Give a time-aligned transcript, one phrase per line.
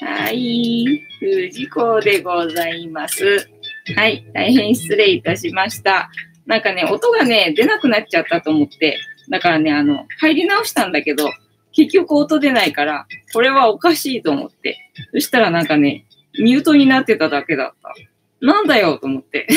[0.00, 3.48] はい、藤子でございます。
[3.96, 6.10] はい、大変失礼いたしました。
[6.46, 8.98] なんかね、音がね、出なくなっちゃったと思って、
[9.28, 11.30] だからね、あの、入り直したんだけど、
[11.72, 14.78] 結局音出ないから、これはおかしいと思って。
[15.12, 16.06] そしたらなんかね、
[16.38, 17.94] ミュートになってただけだった。
[18.40, 19.48] なんだよと思って。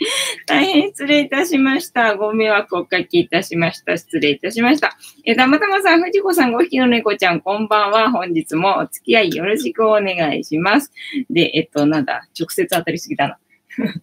[0.46, 2.16] 大変失礼いたしました。
[2.16, 3.96] ご迷惑をおかけいたしました。
[3.98, 4.96] 失礼いたしました。
[5.24, 8.10] えたまたまさん、藤子さん、5匹の猫ちゃん、こんばんは。
[8.10, 10.90] 本日もお付き合いよろしくお願いします。
[11.28, 13.38] で、えっと、なんだ、直接当たりすぎたな。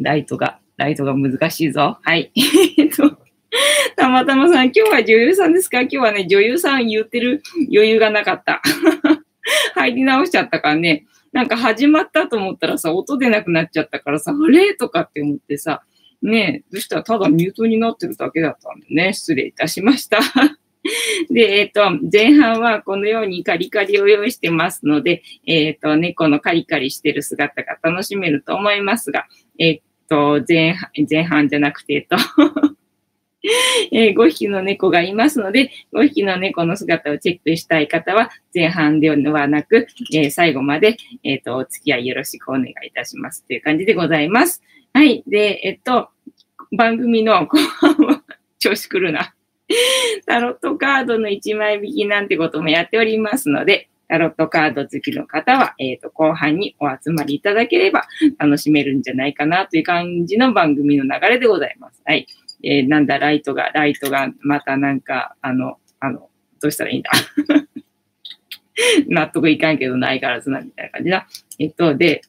[0.00, 1.98] ライトが、ライトが難しいぞ。
[2.02, 2.32] はい。
[2.78, 3.18] えっと、
[3.96, 5.82] たまたまさん、今日は女優さんですか？
[5.82, 7.42] 今日はね、女優さん言ってる
[7.72, 8.62] 余裕がなかった。
[9.74, 14.74] 入り直しちゃったからね、なんか始まったと思ったらさ、音出なくなっちゃったからさ、あれ？
[14.74, 15.82] とかって思ってさ、
[16.22, 20.18] ねえ、そしたらただミュートになってるだけだったんでね、失礼いたしました。
[21.30, 29.26] で、えっ、ー、と、前半はこのようにカリカリを用意してますので、えっ、ー、と、猫のカリカリしてる姿が楽しめると思いますが、
[29.58, 32.16] えっ、ー、と、前半、前半じゃなくて、えっと
[33.90, 44.62] えー、5匹の猫がいますので、5匹の猫の姿をチェックしたい方は、前半ではなく、えー、最後まで、えっ、ー、と、お付き合いよろしくお願いいたしますという感じでございます。
[44.92, 45.22] はい。
[45.26, 46.10] で、えっと、
[46.76, 48.22] 番組の後半は、
[48.58, 49.34] 調子くるな。
[50.26, 62.02] タロットカードの1枚引きなんてこともやっておりますので、タロットカード好きの方は、えっ、と、後半にお集まりいただければ楽しめるんじゃないかなという感じの番組の流れでございます。
[62.04, 62.26] はい。
[62.62, 66.28] えー、なんだ、ライトが、ライトが、またなんか、あの、あの、
[66.60, 67.10] どうしたらいいんだ？
[69.08, 71.26] 納得いかんけど、ないからずな、みたいな感じだ。
[71.58, 72.22] えっと、で、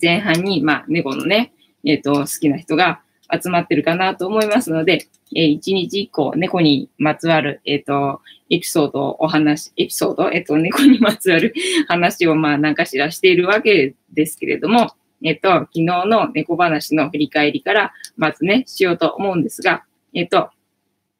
[0.00, 1.52] 前半に、まあ、猫のね、
[1.84, 3.00] えっと、好きな人が
[3.32, 11.52] 集まってるかなと思いますので、えー、一日一個猫にまつわる、えっ、と、エピソードをお話、エピソード、えっ、と、猫にまつわる
[11.88, 19.84] 話をまあ何かしらしているわけですけれども、えっと、昨日の猫話の振り返りから、まずね、しようと思うんですが、
[20.14, 20.50] えっと、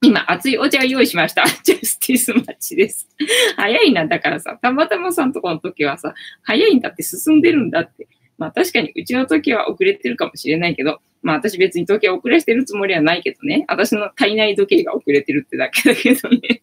[0.03, 1.45] 今、熱いお茶を用意しました。
[1.65, 3.09] ジャスティスマッチです。
[3.57, 8.07] 早いな、だからさ、たまたまさんとこの時はさ、早いんだって進んでるんだって。
[8.39, 13.65] まあ確かにうちの時は遅れてるかもしれないけど、まあ私別に時計遅れてるつもりはないけどね。
[13.69, 16.63] 私の体内時計が遅れてるってだけだけどね。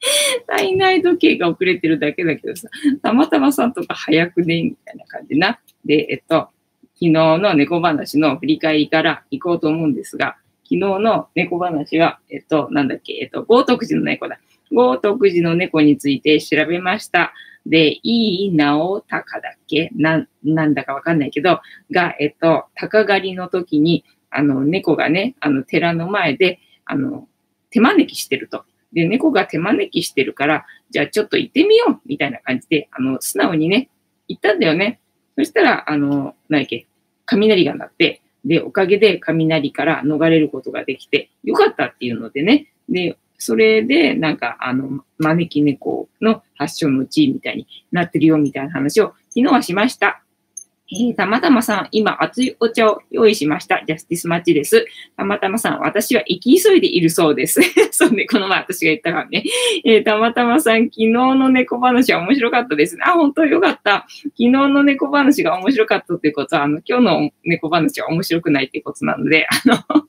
[0.46, 2.68] 体内時計が遅れてるだけだけどさ、
[3.02, 5.60] たまたまさんとか早くね、みたいな感じな。
[5.84, 6.48] で、えっと、
[6.94, 14.38] 昨日の猫話の振り返りから行こうと思うんですが、昨日の猫話は、えっと、なんだっけ、えっと、豪徳寺の猫だ。
[14.72, 17.32] 豪徳寺の猫について調べました。
[17.66, 19.90] で、いい直高だっけ？
[19.94, 27.28] な、なんだかわかんないけど、が、えっと、鷹狩りの時に、あの、猫がね、あの、寺の前で、あの、
[27.70, 28.64] 手招きしてると。
[28.92, 33.88] で、猫が手招きしてるから、じゃあちょっと行ってみようみたいな感じで、あの、素直にね、
[34.28, 35.00] 行ったんだよね。
[35.36, 36.86] そしたら、あの、何やっけ、
[37.26, 50.22] 雷が鳴って、で、おかげで雷から逃れることができて、よかったっていうのでね、で、それで、なんか、あの、招き猫の発祥の地みたいになってるよみたいな話を昨日はしました。
[50.92, 53.82] えー、たまたまさん、今熱いお茶を用意しました。
[53.86, 54.86] ジャスティスマッチです。
[55.16, 57.60] たまたまさん、私は行き急いでいるそうです。
[57.92, 59.44] そうね、この前私が言ったからね。
[59.84, 63.02] えー、たまたまさん、昨日の猫話は面白かったですね。
[63.06, 64.06] あ、本当よかった。
[64.08, 70.04] 昨日の猫話が面白かったっていうことは、あの、今日の猫話は面白くないってことなので、あの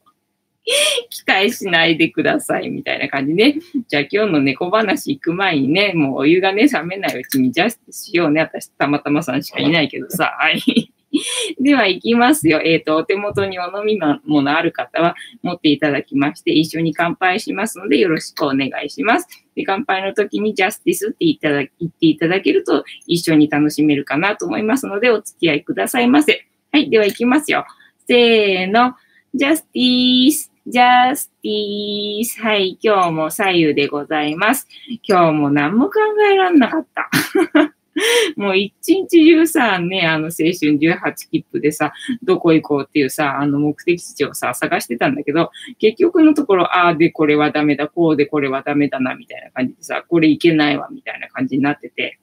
[1.09, 3.55] 期待しないでくださいみたいな感じね。
[3.87, 8.41] じゃあ今日の猫話行く前にね、もうお湯がね、冷めないうちにジャストしようね。
[8.41, 10.35] 私たまたまさんしかいないけどさ。
[10.37, 10.91] はい。
[11.59, 12.61] では行きますよ。
[12.63, 19.27] えっ、ー、と、お手元にお飲み物ある方は持っていただきまして、一緒に乾杯しますのでよろしくお願いします。
[19.55, 26.45] で乾杯の時にジャスティスって言っただ言っていただけると一緒に楽しめるかなと思いますのでお付き合いくださいませ。
[26.71, 26.89] はい。
[26.89, 27.65] では行きますよ。
[28.07, 28.95] せーの。
[29.33, 30.50] ジャスティース。
[30.67, 32.39] ジャスティース。
[32.39, 34.67] はい、今日も左右でございます。
[35.01, 35.93] 今日も何も考
[36.31, 37.09] えらんなかった。
[38.37, 45.49] もう一日中さ、ね、あの青春18切符でさ、どこ行こうっていうさ、あの目的地をさ、探してたんだけど、
[45.79, 52.19] 結局のところ、ああでこれはダメだ、こうでこれはダメだな、みたいな感じでさ、これいけないわ、みたいな感じになってて。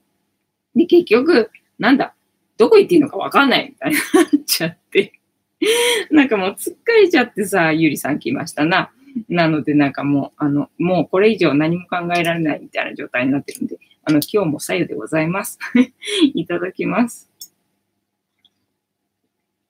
[0.77, 1.51] で、結局、
[1.81, 2.15] なんだ、
[2.57, 4.03] どこ行っていいのかわかんないみたいにな
[4.43, 5.18] っちゃって。
[6.11, 8.91] なんかもうつっかえちゃってさ、ゆりさん来ましたな。
[9.29, 15.59] なのでなんかもう、あの、もうこれ以上何も考えられないみたいな状態になってるんで、あの、今日も左右でございます。
[16.23, 17.29] いただきます。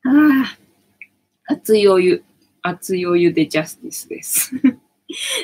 [0.04, 2.22] ああ、熱いお湯。
[2.62, 4.52] 熱いお湯でジャスティスです。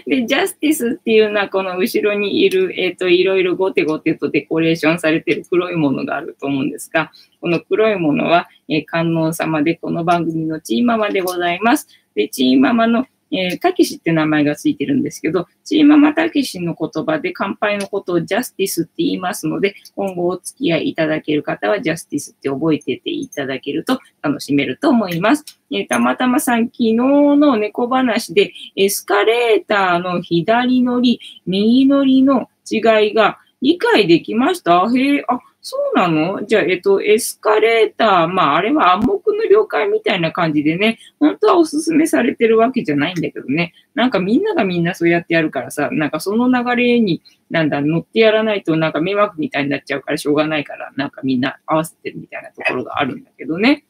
[0.07, 11.89] で、ジャスティスっていうのは、この後ろにいる、えっ、ー、と、いろいろゴテゴテとデコレーションされてる黒いものがあると思うんですが、この黒いものは、えー、観音様で、この番組のチーママでございます。
[12.15, 25.45] で、チーママのえー、たけしって名前がついてるんですけど、チーママたけしの言葉で乾杯のことをジャスティスって言いますので、今後お付き合いいただける方はジャスティスって覚えてていただけると楽しめると思います。
[25.71, 34.87] えー、たまたまさん、昨日の猫話でエスカレーターの左乗り、右乗りの違いが理解できました？
[34.95, 36.45] へえ、あ、そうなの？
[36.45, 39.24] じゃあ、えっと、エスカレーター、まあ、あれは暗黙
[39.55, 53.85] 了解みたいな感じでね、本当はおすすめされてるわけじゃないんだけどね、なんかみんながみんなそうやってやるからさ、なんかその流れに、なんだ、乗ってやらないとなんか迷惑みたいになっちゃうからしょうがないから、なんかみんな合わせてるみたいなところがあるんだけどね。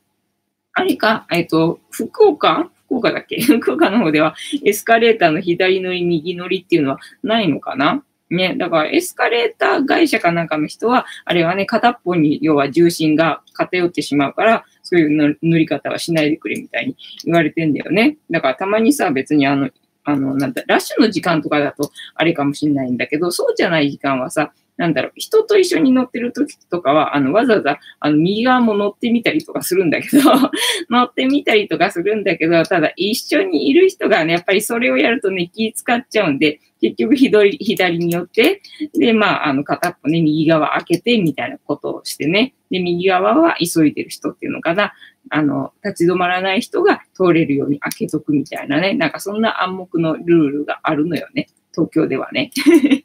[0.73, 2.71] あれか、えっと、福岡？
[2.87, 3.41] 福岡だっけ？
[3.43, 4.35] 福岡の方では
[4.65, 8.05] エスカレーターの左乗り、右乗りっていうのはないのかな？
[8.31, 18.19] ね、だからエスカレーター会社かなんかの人は、あれはね、片っぽに要は重心が偏ってしまうから、そういうの塗り方はしないでくれみたいに言われてんだよね。
[18.31, 19.71] だからたまにさ、別にあの、
[20.05, 30.23] あの、なんだ、ラッシュの時間とかだとあれかもしれないんだけど、そうじゃない時間はさ、なんだろう、人と一緒に乗ってる時とかは、あの、わざわざ、あの、右側も乗ってみたりとかするんだけど、
[30.91, 38.61] 乗ってみたりとかするんだけど、ただ一緒にいる人がね、やっぱりそれをやるとね、気使っちゃうんで、結局左、左に寄って、
[38.95, 44.93] で、まあ、あの、片っぽね、右側開けて、みたいなことをしてね、で、右側は急いでる人っていうのかな、
[45.31, 51.49] あの、立ち止まらない人が通れるように開けとくみたいなね、なんかそんな暗黙のルールがあるのよね。
[51.73, 52.51] 東京ではね。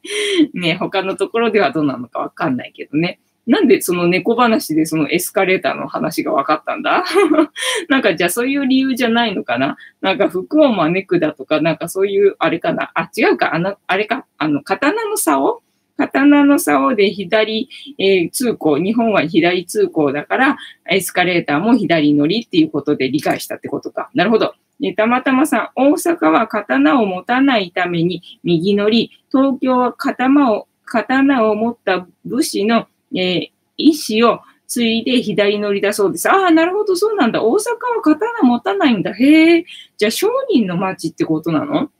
[0.52, 3.18] ね、他のところではどうなのかわかんないけどね。
[3.46, 7.04] なんでその猫話でそのエスカレーターの話が分かったんだ？
[7.88, 9.76] なんかじゃあそういう理由じゃないのかな？
[10.00, 12.90] なんか服を招くだとか、なんかそういうあれかな？
[12.94, 15.62] あ、違うか、あの、あれか、あの、刀の竿？
[15.96, 20.56] 刀の竿で左、えー、通行、日本は左通行だから、
[20.90, 24.10] エスカレーターも左乗りっていうことで理解したってことか。
[24.14, 24.54] なるほど。
[24.78, 36.30] ね、たまたまさん、大阪は刀を持たないために右乗り、東京は刀を、刀を持った武士の、えー、意思を継いで左乗りだそうです。
[36.30, 37.42] ああ、なるほど、そうなんだ。
[37.42, 39.12] 大阪は刀持たないんだ。
[39.12, 39.64] へえ。
[39.96, 41.90] じゃあ、商人の町ってことなの？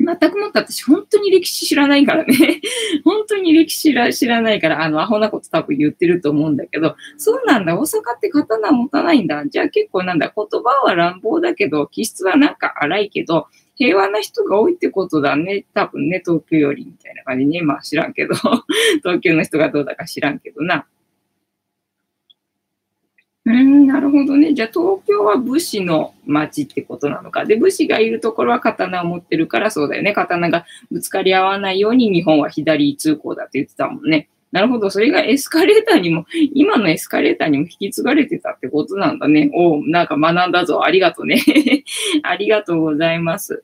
[0.00, 2.60] 全くもって私本当に歴史知らないからね。
[3.04, 9.44] 本当に歴史知らないから、あの、アホなこと多分言ってると思うんだけど、そうなんだ、大阪って刀持たないんだ。
[9.46, 15.64] じゃあ結構なんだ、言葉は乱暴だけど、気質はなんか荒いけど、平和な人が多いってことだね。
[15.72, 17.62] 多分ね、東京よりみたいな感じね。
[17.62, 18.34] まあ知らんけど、
[19.04, 20.86] 東京の人がどうだか知らんけどな。
[23.44, 24.52] うん、なるほどね。
[24.52, 27.44] じゃあ東京は武士の町ってことなのか。
[27.46, 30.12] で、武士がいるところは刀を持ってるからそうだよね。
[30.12, 34.28] 刀がぶつかり合わないように日本は左通行だって言ってたもんね。
[34.50, 34.90] なるほど。
[34.90, 36.24] それがエスカレーターにも、
[36.54, 39.50] 今のエスカレーターにも引き継がれてたってことなんだね。
[39.54, 40.84] おなんか学んだぞ。
[40.84, 41.42] ありがとうね。
[42.22, 43.62] ありがとうございます。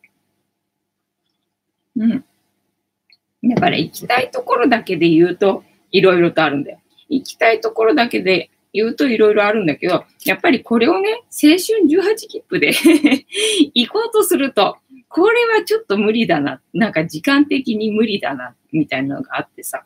[1.96, 2.24] うん。
[3.44, 6.80] だから行きたいところだけで言うと、いろいろとあるんだよ。
[7.08, 11.58] 行きたいところだけで言うといろいろあるんだけど、やっぱりこれをね、青春
[11.88, 12.72] 18切符で
[13.74, 14.78] 行こうとすると、
[15.08, 16.60] これはちょっと無理だな。
[16.72, 19.84] なんか時間的に無理だな、みたいなのがあってさ。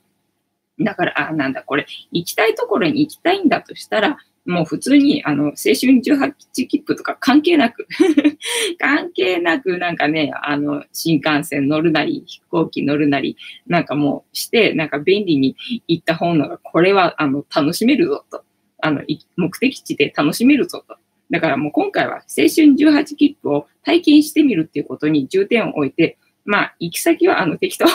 [0.80, 6.32] だから、あ、なんだ、これ、行きたいところに行きたいんだとしたら、もう普通に、あの、青春18
[6.66, 7.86] 切符とか関係なく
[8.78, 13.36] 関係なく、なんかね、あの、新幹線乗るなり、飛行機乗るなり、
[13.66, 18.42] なんかもうして、なんか便利に行った方のが、これは、あの、楽しめるぞと。
[18.80, 19.02] あの、
[19.36, 20.96] 目的地で楽しめるぞと。
[21.30, 27.86] だからもう今回は青春18切符を体験してみるっていうことに重点を置いて、まあ、行き先はあの適当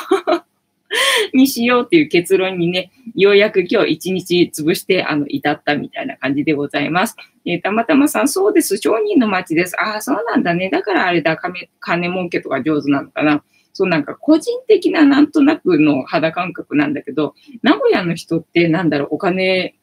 [1.34, 7.16] にしようっていう結論にね、ようやく今日一日潰して、あの、至ったみたいな感じでございます。
[7.46, 8.78] えー、たまたまさん、そうです。
[8.78, 9.80] 商人の街です。
[9.80, 10.70] ああ、そうなんだね。
[10.70, 13.44] だからあれだ、金、金儲けとか上手なのかな。
[13.74, 17.34] そうなんか個人的ななんとなくの肌感覚なんだけど、
[17.64, 19.76] 名古屋の人ってなんだろう、お金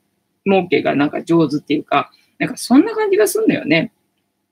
[0.46, 3.92] 儲けがなんか上手っていうか、なんかそんな感じがすんだよね。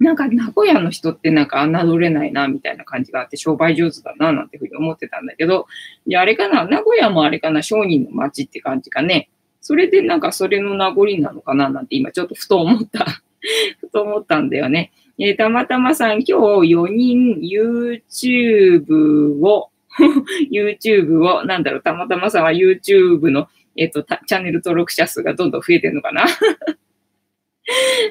[0.00, 5.66] なんか名古屋の人ってなんか侮れないなみたいな感じがあって商売上手だななんてふうに思ってたんだけど、
[6.06, 9.30] いや、あれかな名古屋もあれかな商人の街って感じかね。
[9.60, 13.22] それでなんかそれの名残なのかななんて今ちょっとふと思った。
[13.80, 14.92] ふと思ったんだよね。
[15.18, 19.70] えー、たまたまさん今日4人 YouTube を
[20.52, 26.26] YouTube を、なんだろう、たまたまさんは YouTube のえっ、ー、と、チャンネル登録者数がどんどん増えてるのかな？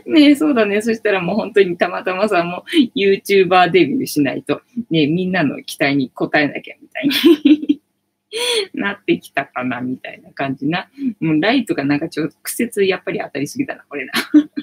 [0.05, 0.81] ねそうだね。
[0.81, 2.63] そしたらもう本当にたまたまさんも
[2.95, 7.09] YouTuber デビューしないと、ねみんなの期待に応えなきゃみたい
[7.43, 7.81] に
[8.73, 10.89] なってきたかな、みたいな感じな。
[11.19, 14.13] もうライトがなんか直接やっぱり当たりすぎたな、これな。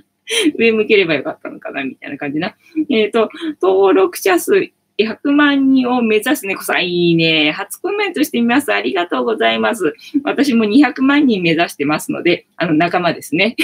[0.57, 2.57] 上向ければよかったのかな、みたいな感じな。
[2.89, 7.51] えっ、ー、と、登録者数100万人を目指す猫さん、いいね。
[7.53, 8.73] 初コメントしてみます。
[8.73, 9.95] ありがとうございます。
[10.23, 13.57] 私も200万人目指してますので、あの、仲間ですね。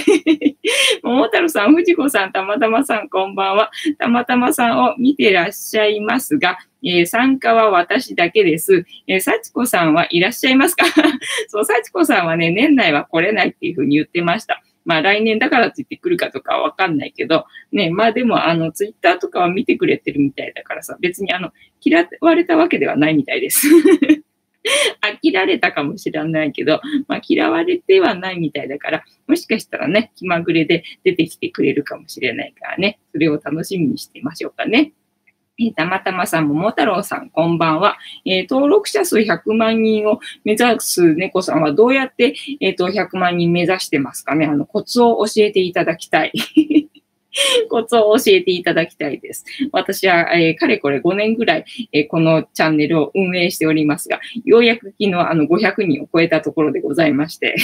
[1.04, 3.70] 桃太郎さん、藤子さん、たまたまさん、こんばんは。
[3.99, 8.84] たまたまさんを見てらっしゃいますが、えー、参加は私だけです。
[9.06, 10.84] えー、幸子さんはいらっしゃいますか？
[11.49, 14.62] そう、幸子さんはね、年内は来れないっていうふうに言ってました。
[14.90, 23.68] まあ来年だからと言って来るかとかわかんないけど、ね、まあでもあのツイッターとかは見てくれてるみたいだからさ、別にあの、嫌われたわけではないみたいです。
[25.00, 34.92] 飽きられたかもしれないけど、まあ、嫌われてはないみたいだから、もしかしたらね、気まぐれで出てきてくれるかもしれないからね、それを楽しみにしてみましょうかね。
[35.62, 37.99] えたまたまさん、桃太郎さん、こんばんは。
[38.25, 46.33] えー、登録者数100万人を目指す猫さんはどうやって、えっ、ー、と、100万人目指してますかねあの、コツを教えていただきたい。
[47.69, 49.45] コツを教えていただきたいです。
[49.71, 57.55] 私は、えー、かれこれ5年ぐらい、えー、このチャンネルを運営しておりますが、ようやく昨日あの500人を超えたところでございまして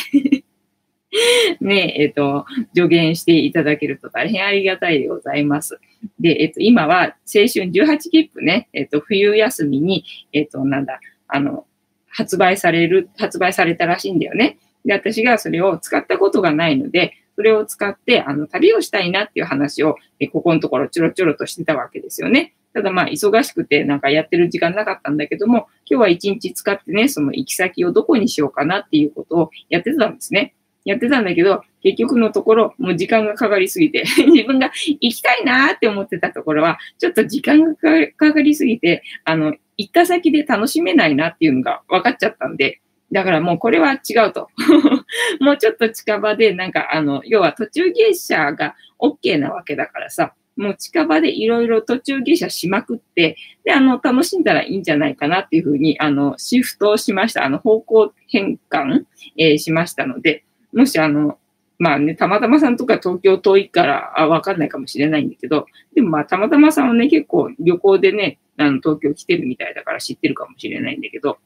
[1.61, 5.78] ねえ、えっ、ー、と、助言していただけると大変ありがたいでございます。
[6.20, 11.66] で、えっ、ー、と、今は青春18切符ね、えっ、ー、と、冬休みに、えっ、と、なんだ、あの、
[12.08, 14.58] 発売される、発売されたらしいんだよね。
[14.85, 22.54] で、私がそれを使ったことがないので、それを使って、あの、旅をしたいなっていう話を、えここのところちょろちょろとしてたわけですよね。
[22.73, 30.54] ただまあ、忙しくてなんかやってる時間なかったんだけども、今日は一日使ってね、その行き先をどこにしようかなっていうことをやってたんですね。
[30.87, 37.75] やってたんだけど、結局のところ、もう時間がかかりすぎて 自分が行きたいなーって思ってたところは、ちょっと時間が
[38.16, 44.49] かかりすぎて、あの、行った先で楽しめないなっていうのが分かっちゃったんで、だからもうこれは違うと。
[45.40, 57.45] もうちょっと近場で、なんかあの、要は途中下車が OK なわけだからさ、もう近場でいろいろ途中下車しまくって、で、あの、楽しんだらいいんじゃないかなっていうふうに、あの、シフトをしました。
[57.45, 59.05] あの、方向変換、
[59.37, 60.46] えー、しましたので、
[60.76, 61.38] もしあの、
[61.78, 71.38] まあね、たまたまさんとか東京遠いからあわかんないかもしれないんだけど、でもまあたまたまさんはね、結構旅行でね、あの東京来てるみたいだから知ってるかもしれないんだけど、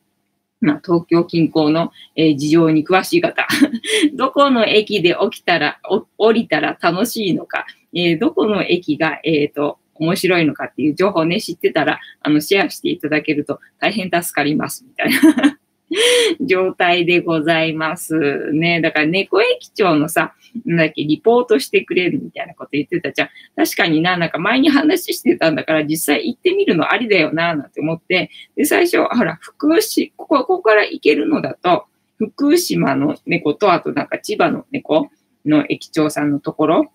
[0.60, 3.46] まあ、東京近郊の、えー、事情に詳しい方、
[4.14, 5.80] どこの駅で起きたら、
[6.18, 15.58] 降りたら楽しいのか、えー、どこの駅が、えっ、ー、と、面白いのかっていう情報をね、知ってたら、あの、シェアしていただけると大変助かります、みたいな。
[16.40, 18.80] 状態でございますね。
[18.80, 23.28] だから猫駅長のさ、なんだっけ、リポートしてくれるみたいなこと言ってたじゃん。
[23.56, 28.30] 確かにな、なんか前に話してたんだから実際行ってみるのありだよな、なんて思って。
[28.56, 31.85] で、最初、ほら、福島、ここ、ここから行けるのだと、
[32.18, 35.11] 福島の猫と、あとなんか千葉の猫
[35.44, 36.92] の駅長さんのところ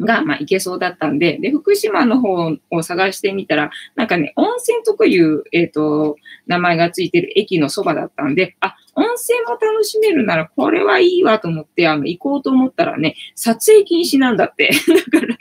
[0.00, 14.70] が、まあ、行けそうだったんで、で、福島の方を探してみたら、なんかね、温泉という、えっ、ー、と、名前がついてる駅のそばだったんで、あ、温泉も楽しめるなら、これはいいわと思って、あの、行こうと思ったらね、撮影禁止なんだって。
[15.12, 15.36] だから、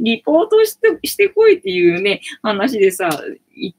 [0.00, 3.10] リポートしてしてこいっていうね、話でさ、
[3.54, 3.74] 行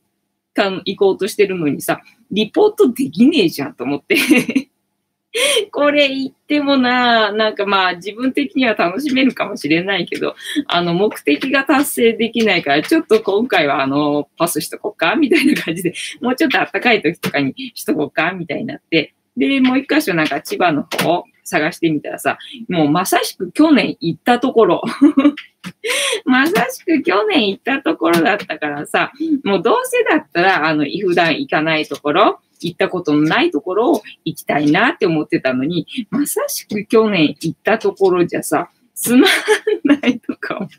[0.86, 4.16] 行こうとしてるのにさ、リポートできねえじゃんと思って
[5.72, 10.36] これ言ってもな、なんかまあ自分的には楽しめるかもしれないけど、
[10.68, 22.38] あの目的が達成できないから、ちょっと今回はあのパスしとこうかみたいな感じで、もうちょっと暖かい時とかにしとこうかみたいになって、で、もう一箇所なんか千葉の方を探してみたらさ、
[22.70, 24.84] もうまさしく去年行ったところ。
[26.25, 29.12] まさしく去年行ったところだったからさ、
[29.44, 40.77] もうどうせだったら、あの、普段行かないところ、行ったことのないところを行きたいなって思ってたのに、まさしく去年行ったところじゃさ、つまんないとか思って。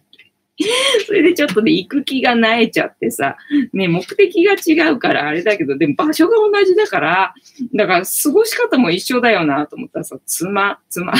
[1.06, 3.36] それでちょっとね、行く気がなえちゃってさ、
[3.72, 7.34] ね、目的が違うからあれだけど、でも場所が同じだから、
[7.74, 11.14] だから過ごし方も一緒だよなと思ったらさ、つま、つま。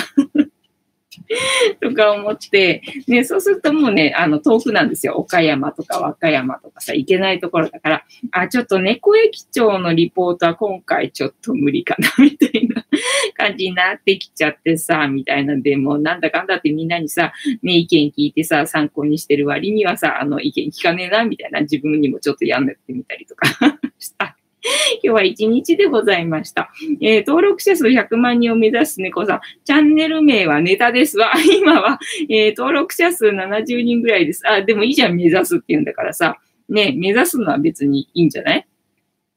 [1.80, 5.14] とか思って、ね、そうするともうね、あの、遠くなんですよ。
[5.14, 12.84] 岡山とか和歌山とかさ、行けないところだから、あ、ちょっと猫駅長のリポートは今回ちょっと無理かな、みたいな
[13.36, 15.54] 感じになってきちゃってさ、みたいな。
[15.54, 21.60] んで、もうなんだかんだってみんなにさ、ね、意見聞いてさ、参考にしてる割にはさ、あの、意見聞かねえな、みたいな。
[21.60, 23.48] 自分にもちょっとやんなってみたりとか
[23.98, 24.33] した。
[25.02, 26.70] 今日は1日でございました。
[27.00, 29.40] えー、登録者数100万人を目指す猫さん。
[29.64, 31.32] チャンネル名はネタですわ。
[31.58, 31.98] 今は、
[32.30, 34.42] えー、登録者数70人ぐらいです。
[34.48, 36.38] あ、でもいいじゃん、目指すって言うんだからさ。
[36.68, 38.66] ね、目指すのは別にいいんじゃない？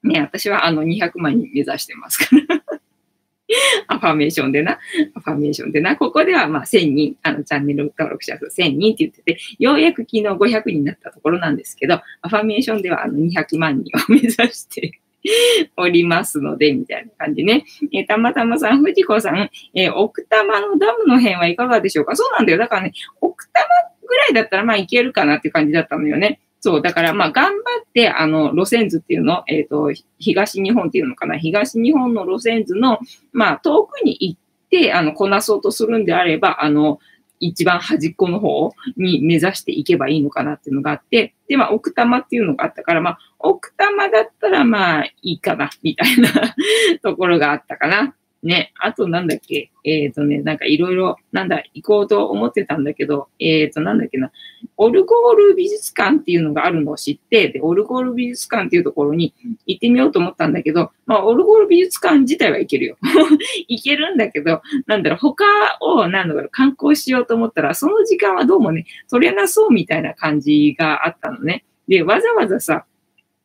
[0.03, 2.63] ね、私はあの200万人目指してますから。
[3.88, 4.79] アファメーションでな、
[5.13, 15.00] アファメーションでな、ここではまあ1000人、あのチャンネル登録者数1000人って言ってて、ようやく昨日500人になったところなんですけど、アファメーションではあの200万人を目指して
[15.77, 17.65] おりますので、みたいな感じね。
[17.93, 22.15] えー、たまたまさん、藤子さん、えー、奥多摩のダムの辺はいかがでしょうか？
[22.15, 22.57] そうなんだよ。
[22.57, 23.69] だからね、奥多摩
[24.07, 26.39] ぐらいだったらまあいけるかなって感じだったのよね。
[26.60, 27.51] そう、だからまあ頑張
[27.84, 33.00] って、あの、路線図っていうの、えっ、ー、と、東日本っていうのかな、東日本の路線図の、
[33.31, 37.00] まあ遠くに行って、あの、こなそうとするんであれば、あの、
[37.39, 46.29] 一番端っこの方に目指していけばいいのかなっていうのがあって、で、まあ、奥多摩っていうのがあったから、まあ、奥多摩だったらまあ、いいかな、みたいな
[47.01, 48.15] ところがあったかな。
[48.44, 54.32] ね、あとなんだっけ、えっ、ー、とね、なんかいろいろ、なんだ、行こうと思ってたんだけど、えっ、ー、と、なんだっけな、
[54.77, 59.34] オルゴール美術館っていうのがあるのを知って、で、オルゴール美術館っていうところに
[59.65, 62.98] 行ってみようと思ったんだけど、まあ、オルゴール美術館自体は行けるよ。
[63.67, 65.46] 行けるんだけど、なんだろう、他
[65.82, 71.63] を、なんだろう、観光しようと思ったら、その時間はどうもね、取れなそうみたいな感じがあったのね。
[71.88, 72.86] で、わざわざさ、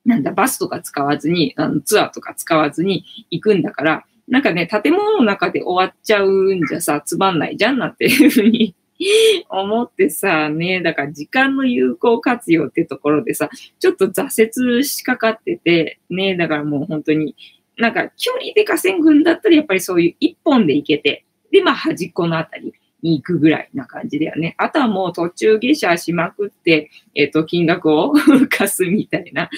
[0.05, 8.75] なんだ、バスとか使わずに、あのツアーとか使わずに行くんだから、なんかね、建物の中で終わっちゃうんじゃさ、つまんないじゃんなっていうふうに
[9.49, 17.35] 思ってさ、ね、だから時間の有効活用ってところでさ、ちょっと挫折しかかってて、ね、だからもう本当に、
[17.77, 22.73] なんか距離で稼ぐんだったらやっぱりそういう一本で行けて、で、まあ端っこのあたり。
[23.03, 24.55] に行くぐらいな感じだよね。
[24.59, 28.13] あとはもう途中下車しまくって、えっ、ー、と、金額を
[28.49, 29.51] 貸すみたいな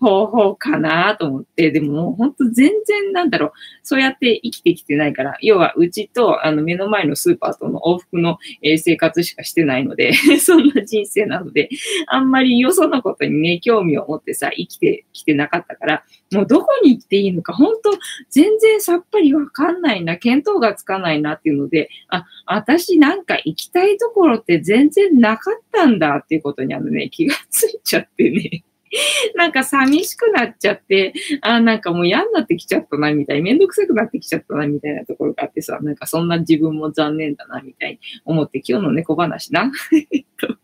[0.00, 3.52] 方法かなと思って、でももう本当全然なんだろう、
[3.82, 11.68] そうやって生きてきてないから、要はうちとあの目の前のスーパーとの往復の、えー、生活しかしてないので そんな人生なので、
[12.06, 17.90] あんまりよそのことにね、興味を持ってさ、生きてきてなかったから、もうどこに行っていいのか、本当
[18.30, 28.64] 全然さっぱりわかんないな、見当がつかないなっていうので、あ、私なんか行きたいところって全然なかったんだっていうことにあのね、気がついちゃってね。
[29.36, 33.42] なんか寂しくなっちゃって、あ、なんかもう嫌になってきちゃったな、みたい。
[33.42, 39.70] めんどくさくなってきちゃったな、みたいなところがあってさ、なんかそんな自分も残念だな、みたいに思って、今日の猫話な。
[40.12, 40.56] えっと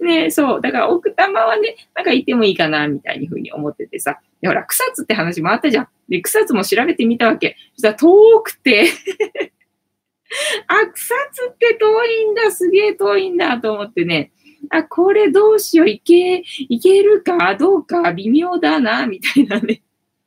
[0.00, 0.60] ねそう。
[0.62, 4.18] だから奥多摩はね、なんか行ってもいいかな、みたいにふうに思っててさ。
[4.44, 5.88] ほら、草津って話もあったじゃん。
[6.08, 7.56] で、草津も調べてみたわけ。
[7.74, 8.88] そしたら遠くて
[10.66, 14.32] あ、草津って遠いんだ、すげえ遠いんだと思ってね。
[14.70, 19.82] あ、これどうしよう、いけ、いけるか、どうか、微妙だな、みたいなね。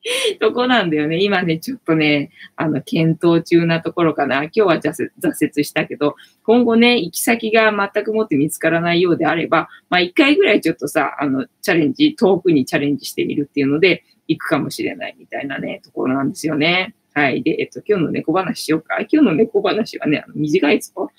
[0.39, 1.23] とこなんだよね。
[1.23, 4.43] 今ね、ちょっとね、あの、検討中なところかな。
[4.43, 5.09] 今日は挫
[5.41, 16.95] 折したけど、今後ね、行き先が全くもって見つからないようであれば、まあ一回ぐらいちょっとさ、あの、チャレンジ、遠くにチャレンジしてみるっていうので、行くかもしれないみたいなね、ところなんですよね。
[17.13, 17.41] はい。
[17.43, 18.97] で、えっと、今日の猫話しようか。
[18.99, 21.09] 今日の猫話はね、あの短いぞ。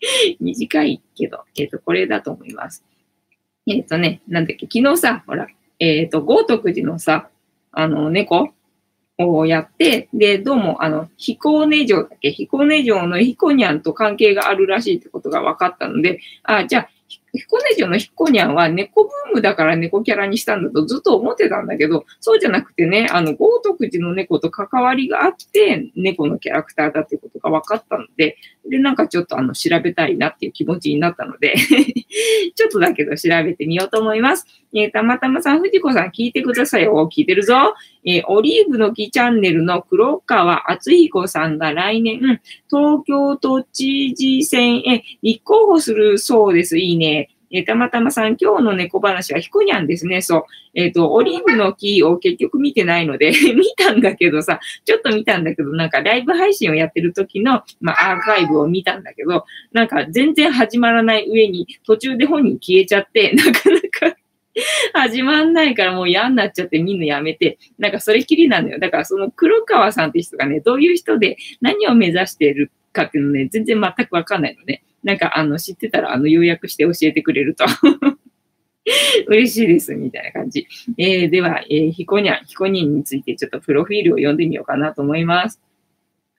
[0.40, 2.84] 短いけど、えっと、これだと思います。
[3.66, 5.46] えっとね、なんだっけ、昨日さ、ほら、
[5.78, 7.28] えっと、豪徳寺のさ、
[7.72, 8.50] あの、猫
[9.18, 16.88] をやって、で、どうも、あの、彦根城だっけ彦根城の彦にゃんと関係があるらしいってことが分かったので、あ、じゃあ、
[17.34, 28.36] 彦根城のヒコニャンは猫ブームだから猫キャラにしたんだとずっと思ってたんだけど、そうじゃなくてね、あの、豪徳寺の猫と関わりがあって、猫のキャラクターだってことが分かったので、
[28.68, 31.54] で、なんかちょっとあの、調べたいなっていう気持ちになったので
[32.54, 34.46] ちょっとだけど調べてみようと思います。
[34.74, 37.08] えー、たまたまさん、藤子さん聞いてくださいよ。
[37.12, 37.74] 聞いてるぞ。
[38.04, 46.78] えー、オリーブの木チャンネルの黒川厚彦さんが来年、東京都知事選へ立候補するそうです。
[46.78, 47.30] いいね。
[47.50, 50.20] えー、たまたまさん、今日の猫話はひこにゃんですね。
[50.20, 50.44] そう。
[50.74, 63.87] えっ、ー、と、オリーブの木を結局見てないので 見たんだけどさ、ちょっと見たんだけど、なんかライブ配信をやってる時の、まあ、アーカイブを見たんだけど、なんか全然始まらない上に、途中で本人消えちゃって、 なかなか
[64.92, 68.78] 始まんないからもう嫌になっちゃってみんなやめて、なんかそれきりなのよ。
[68.78, 74.82] だからその黒川さんって人がね、どういう人で何を目指してるかっていうのね、全然全くわかんないのね。
[75.04, 77.64] なんかあの知ってたらあの要約して教えてくれると
[79.28, 80.66] 嬉しいです、みたいな感じ。
[80.96, 85.60] えー、では、えー、ヒコニャン、ヒコニンについてちょっとプロフィールを読んでみようかなと思います。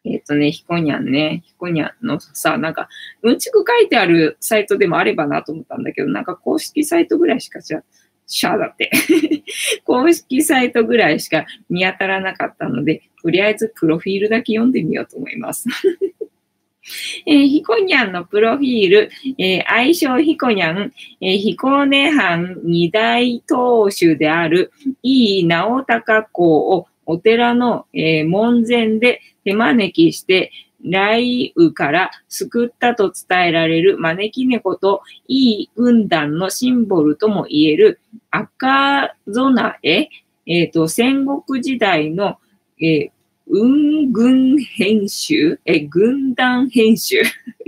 [0.05, 2.89] えっ、ー、とね、ヒコニャンね、ヒコニャンのさ、なんか、
[3.21, 7.83] うんちく書いてあるサイトでもあればなと思ったんだけど、なんか公式サイトぐらいしかじゃ、
[8.29, 8.89] シャーだって。
[9.83, 15.67] 公式サイトぐらいしか見当たらなかったので、とりあえずプロフィールだけ読んでみようと思います。
[17.25, 24.71] えー、ヒコニャンのプロフィール、えー、愛称ヒコニャン、えー、ヒコネ藩二大当主である
[25.03, 30.51] 井伊直隆公をお寺の、えー、門前で手招きして、
[30.83, 37.99] 雷雨から救ったと伝えられる招き猫といい軍団のシンボルとも言える
[38.31, 40.07] 赤備え、
[40.45, 42.37] えっ、ー、と、戦国時代の、
[42.81, 43.11] えー、
[43.47, 47.21] 運軍編集え、軍団編集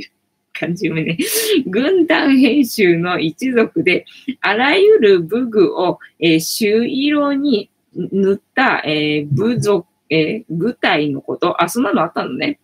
[0.53, 1.17] 漢字読めね。
[1.65, 4.05] 軍団編集の一族で、
[4.41, 11.61] あらゆる武具を、えー、朱色に塗った、えー、部族、えー、部隊のこと。
[11.63, 12.59] あ、そんなのあったのね。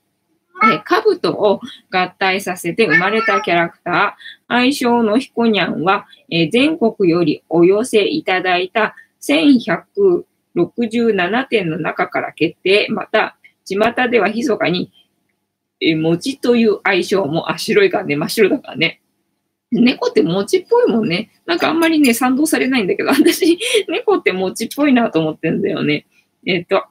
[0.74, 13.78] え兜を合体させて生まれたキャラクター、愛称のヒコニャンは、え全国よりお寄せいただいた1167点の中から決定、また、巷
[14.10, 14.92] では密かに、
[15.80, 19.02] え餅という愛称も、あ、白いからね、真っ白だからね。
[19.72, 21.30] 猫って餅っぽいもんね。
[21.46, 26.08] なんかあんまりね、賛同されないんだけど、私、猫って餅っぽいなと思ってんだよね。
[26.46, 26.86] えっ、と、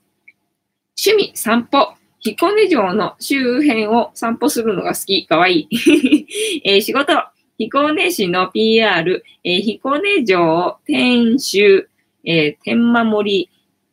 [0.98, 1.94] 趣味、散歩。
[2.34, 5.26] 彦根城の周辺を散歩するのが好き。
[5.26, 6.60] かわいい。
[6.64, 7.12] えー、仕事、
[7.58, 11.86] 彦根市の PR、えー、彦根城天守、
[12.24, 13.48] えー、天守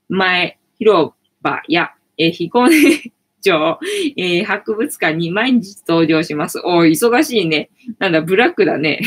[0.10, 3.80] 前広場や、えー、彦根城、
[4.17, 6.60] えー、博物館に毎日登場します。
[6.63, 7.69] お忙しいね。
[8.00, 9.02] なんだ、ブラックだね。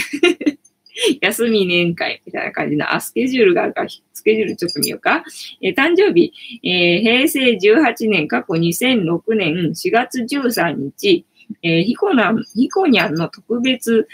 [1.21, 5.25] 休み年会みたいな感じの、あ、スケジュールがあるから、スケジュールちょっと見ようか。
[5.61, 6.33] えー、誕生日、
[6.63, 11.25] えー、平成18年、過去2006年4月13日、
[11.63, 14.09] えー、ヒコナン、ヒコニャンの特別、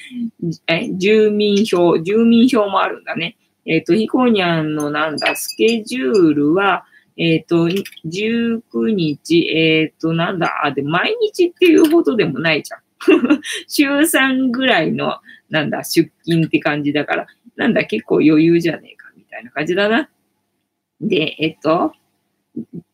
[0.66, 3.36] え、住民票、住民票もあるんだね。
[3.64, 6.84] えっ、ー、と、ヒコニャンのなんだ、スケジュールは、
[7.16, 7.68] えっ、ー、と、
[8.06, 12.80] 19日、えっ、ー、と、なんだ、あ、で、毎日っていうほどでもないじゃん。
[13.68, 15.18] 週3ぐらいの、
[15.50, 20.08] なんだ、出勤って感じだから、なんだ、結構余裕じゃねえか、みたいな感じだな。
[21.00, 21.92] で、えっと、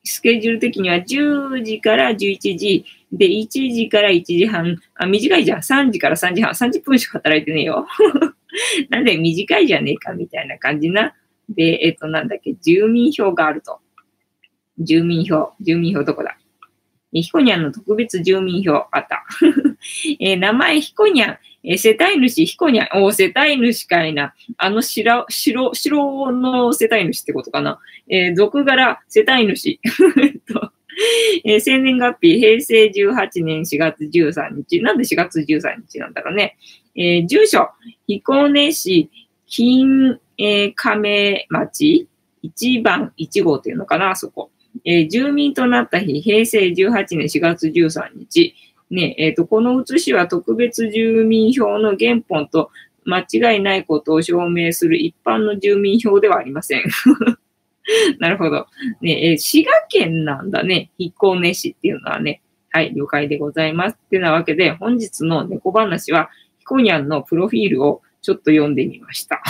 [0.05, 5.59] スケジュール的には10時から11時、で、1時から1時半、あ、短いじゃん。
[5.61, 7.87] 3時から3時半、30分しか働いてねえよ。
[8.91, 11.15] なんで短いじゃねえか、みたいな感じな。
[11.49, 13.81] で、えっと、なんだっけ、住民票があると。
[14.79, 16.39] 住民票、住民票どこだ？
[17.13, 19.25] ヒコニャンの特別住民票あった。
[20.21, 24.35] え、名前ヒコニャン、え、世帯主ヒコニャン、お世帯主かいな。
[24.59, 27.79] あの白、白、白の世帯主ってことかな。
[28.09, 29.81] えー、俗柄世帯主。
[31.45, 34.83] えー、生年月日、平成18年4月13日。
[34.83, 36.57] なんで4月13日なんだろうね。
[36.95, 37.69] えー、住所、
[38.07, 39.09] 彦根市、
[39.47, 42.09] 金、えー、亀町、
[42.45, 44.51] 1番1号っていうのかな、あそこ。
[44.91, 48.55] えー、住民となった日、平成18年4月13日、
[48.91, 52.71] ね、えっ、ー、と、この写しは特別住民票の原本と
[53.05, 56.85] 間違いないことを証明する一般の住民票ではありません。
[58.19, 58.67] なるほど。
[59.03, 60.91] ね、えー、滋賀県なんだね。
[60.97, 62.41] 彦根市っていうのはね。
[62.71, 63.99] はい、了解でございます。
[64.03, 69.43] ってなわけで、本日の猫話は、ヒコニャンのプロフィールをちょっと読んでみました。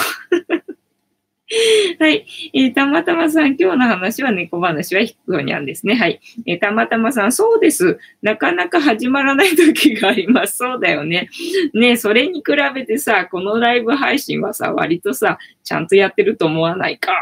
[1.98, 2.26] はい。
[2.52, 5.94] えー、たまたまさん、今日の話は猫話はヒコニャンですね。
[5.94, 6.20] はい。
[6.46, 7.98] えー、たまたまさん、そうです。
[8.20, 10.58] なかなか始まらない時があります。
[10.58, 11.30] そうだよね。
[11.72, 17.12] ねそれに比べてさ、このライブ配信はさ、割とさ、ちゃんとやってると思わないか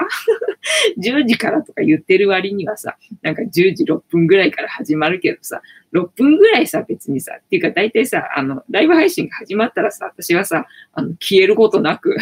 [0.99, 5.63] ?10 時からとか言ってる割にはさ、なんか10時6分ぐらいから始まるけどさ、
[5.97, 12.17] 6分ぐらいさ、別にさ、っていうか大体さ、あの、ライブ配信が始まったらさ、私はさ、あの、消えることなく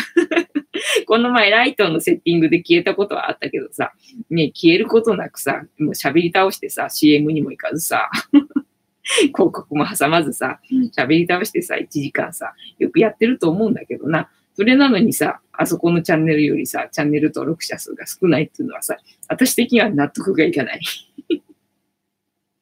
[1.07, 3.93] この前ライトのセッティングで消えたことはあったけどさ、
[4.31, 8.11] ね、消えることなくさ、もう喋り倒してさ、CM にも行かずさ、
[9.03, 10.61] 広告も挟まずさ、
[10.97, 14.31] 喋り倒してさ、1時間さ、よくやってると思うんだけどな。
[14.57, 18.97] それなのにさ、あそこのチャンネルよりさ、チャンネル登録者数が少ないっていうのはさ、
[19.29, 20.81] 私的には納得がいかない。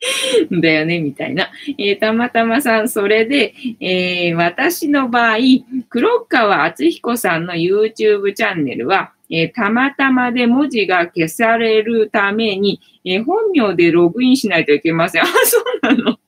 [0.51, 1.51] だよね、みたいな。
[1.79, 5.37] えー、たまたまさん、それで、えー、私の場合、
[5.88, 15.23] 黒川敦彦さんの YouTube チャンネルは、えー、たまたまで文字が消されるために、え本名でログインしないといけません。
[15.23, 16.19] あ、そうなの？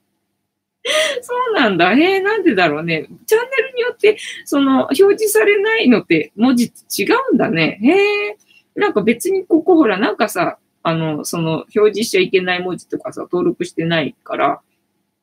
[1.21, 1.93] そうなんだ。
[1.93, 3.07] へえ、なんでだろうね。
[3.25, 7.79] チャンネルによって、その、表示されないのって文字違うんだね。
[7.81, 8.37] へえ、
[8.75, 14.61] なんか別にここほら、なんかさ、あの、その、表示しちゃいけない文字とかさ、登録してないから、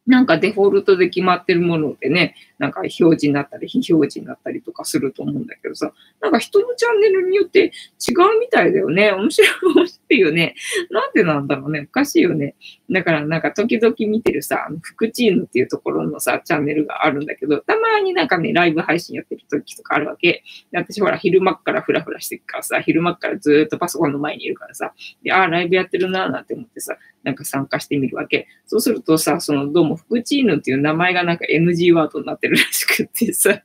[0.08, 9.10] なんかデフォルトで決まってるものでね、なんか表示になったり非表示になったりとかすると思うんだけどさ、なんか人のチャンネルによって違うみたいだよね。
[9.10, 10.54] 面白い、面白いよね。
[10.90, 11.88] なんでなんだろうね。
[11.90, 12.54] おかしいよね。
[12.88, 20.44] だからなんか時々見てるさ、福チームっていうところのさ、チャンネルがあるんだけど、たまになんかね、ライブ配信やってる時とかあるわけ。
[20.70, 24.94] で私ほら昼間っからフラフラしてるからさ、昼間っからずっとパソコンの前にいるからさ、
[25.24, 28.48] で、ああ、ライブやってるなーなんて思ってさ、なんか参加してみるわけ。
[28.66, 33.62] そうするとさ、そのどうも福チーヌっていう名前がなんか NG ワードになってるらしくってさ、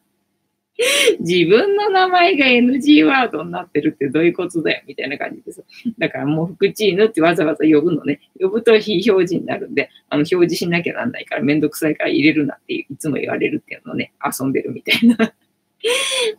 [1.20, 5.64] 自分の名前が NG ワードになってるってどういうことだよみたいな感じでさ。
[5.98, 8.20] だからもう福チーヌってわざわざ呼ぶのね。
[8.40, 15.34] 呼ぶと非表示になるんで、あの表示しなきゃなんないからめんどくさいから入れるなっていつも言われるっていうのをね、遊んでるみたいな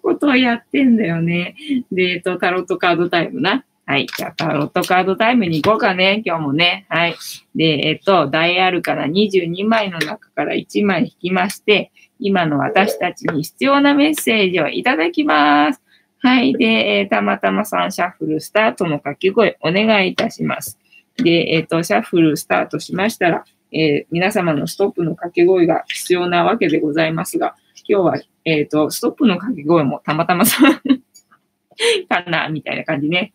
[0.03, 1.57] ことをやってんだよね。
[1.91, 3.65] で、えっと、タロットカードタイムな。
[3.87, 4.07] はい。
[4.07, 6.23] じゃあ、タロットカードタイムに行こうかね。
[6.25, 6.87] 今日もね。
[6.91, 7.17] はい。
[7.55, 15.81] で、えっと、大アルカナ22枚の中から1枚引きまして、今の私たちに必要なメッセージをいただきます。
[16.21, 16.53] はい。
[16.55, 20.79] で、えー、たまたまさんシャッフルスタートの掛け声お願いいたします。
[21.17, 27.55] で、えっ、ー、と、シャッフルスタートしましたら、えー、皆様のストップの掛け声が必要なわけでございますが、
[27.89, 30.81] 今日は、えっ、と、ストップの掛け声もたまたまさん
[32.09, 33.33] かな、みたいな感じね。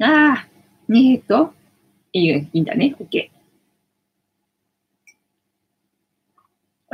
[0.00, 1.54] ああ、ねえっと、
[2.12, 2.94] いいいいんだね。
[2.98, 3.39] OK。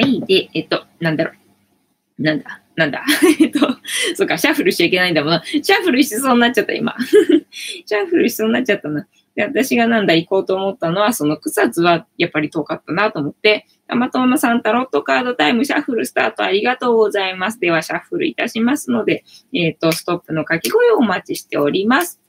[0.03, 1.33] いいで、えっと、なんだろ
[2.19, 2.23] う。
[2.23, 3.05] なんだ、なんだ。
[3.41, 3.61] えっと、
[4.15, 5.43] そっか、シャッフルしちゃいけないんだもん。
[5.45, 6.95] シャッフルしそうになっちゃった、今。
[7.01, 9.07] シャッフルしそうになっちゃったな。
[9.35, 17.61] で、私がなんだ行こうと思ったのは、その草津はやっぱり遠かったなと思って、たまたまさんタロットカードタイムシャッフルスタートありがとうございます。
[17.61, 22.21] では、シャッフルいたしますので、えっ、と、ストップの掛け声をお待ちしております。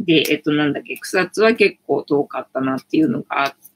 [0.00, 3.73] で、えっと、なんだっけ、草津は結構遠かったなっていうのがあって、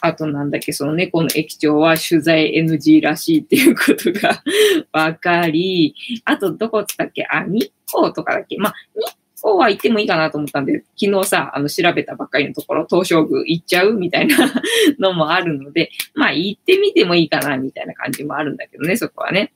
[0.00, 4.42] あとなんだっけ、その猫の駅長は取材 NG らしいっていうことが
[4.92, 14.36] わかり、あとどこっつったっけあ、日光とかだっけまあ、日光は行ってもいいかなと思ったんで、昨日さ、あの、調べたばっかりのところ、東照宮行っちゃうみたいな
[14.98, 19.52] のもあるので、まあ、行ってみてもいいかな、みたいな感じもあるんだけどね、そこはね。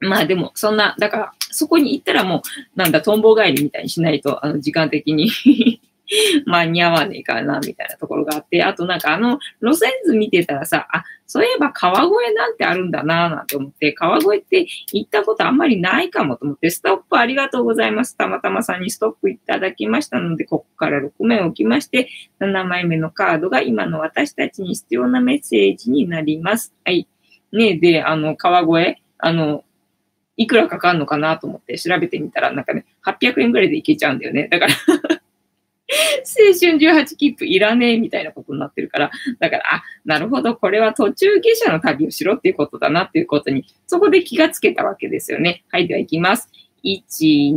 [0.00, 5.30] まあでも、そんな、だから、そこに行ったらもう、なんだ、トンボ帰りみたいにしないと、あの、時間的に
[6.46, 18.16] 間に合わねえかな、みたいなところがあって、あとなんかあの、路線図見てたらさ、あ、そういえば川越なんてあるんだな、なんて思って、川越って行ったことあんまりないかもと思って、ストップありがとうございます。
[18.16, 22.08] たまたまさんにストップいただきましたので、ここから6名置きまして、
[22.40, 26.74] 7枚目のカードが今の私たちに必要なメッセージになります。
[26.84, 27.08] はい。
[27.52, 29.64] ねで、あの、川越、あの、
[30.36, 34.48] いくらかかるのかなと思って調べてみたら、なんかね、800円ぐらいで行けちゃうんだよね。
[34.48, 34.74] だから
[36.24, 45.64] 青春18切符いらねえみたいなことになってるから、だから、あ、なるほど、これは途中下車の旅をしろっていうことだなっていうことに、そこで気がつけたわけですよね。
[45.70, 46.50] はい、では行きます。
[46.84, 47.02] 1、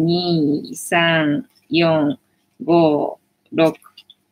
[0.03, 2.17] 2、3、4、
[2.63, 3.15] 5、
[3.53, 3.73] 6。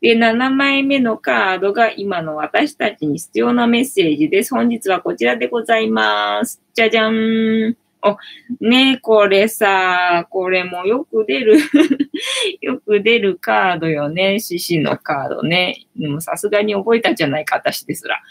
[0.02, 4.54] で、7枚目のカードが今の私たちに必要なメッセージです。
[4.54, 6.62] 本日はこちらでございます。
[6.74, 7.85] じゃじゃん。
[8.06, 8.18] お、
[8.64, 11.58] ねこれさ、これもよく出る
[12.62, 14.40] よく出るカードよね。
[14.40, 15.88] 獅子のカードね。
[15.98, 18.22] でもさすがに覚えたじゃないか、私ですら。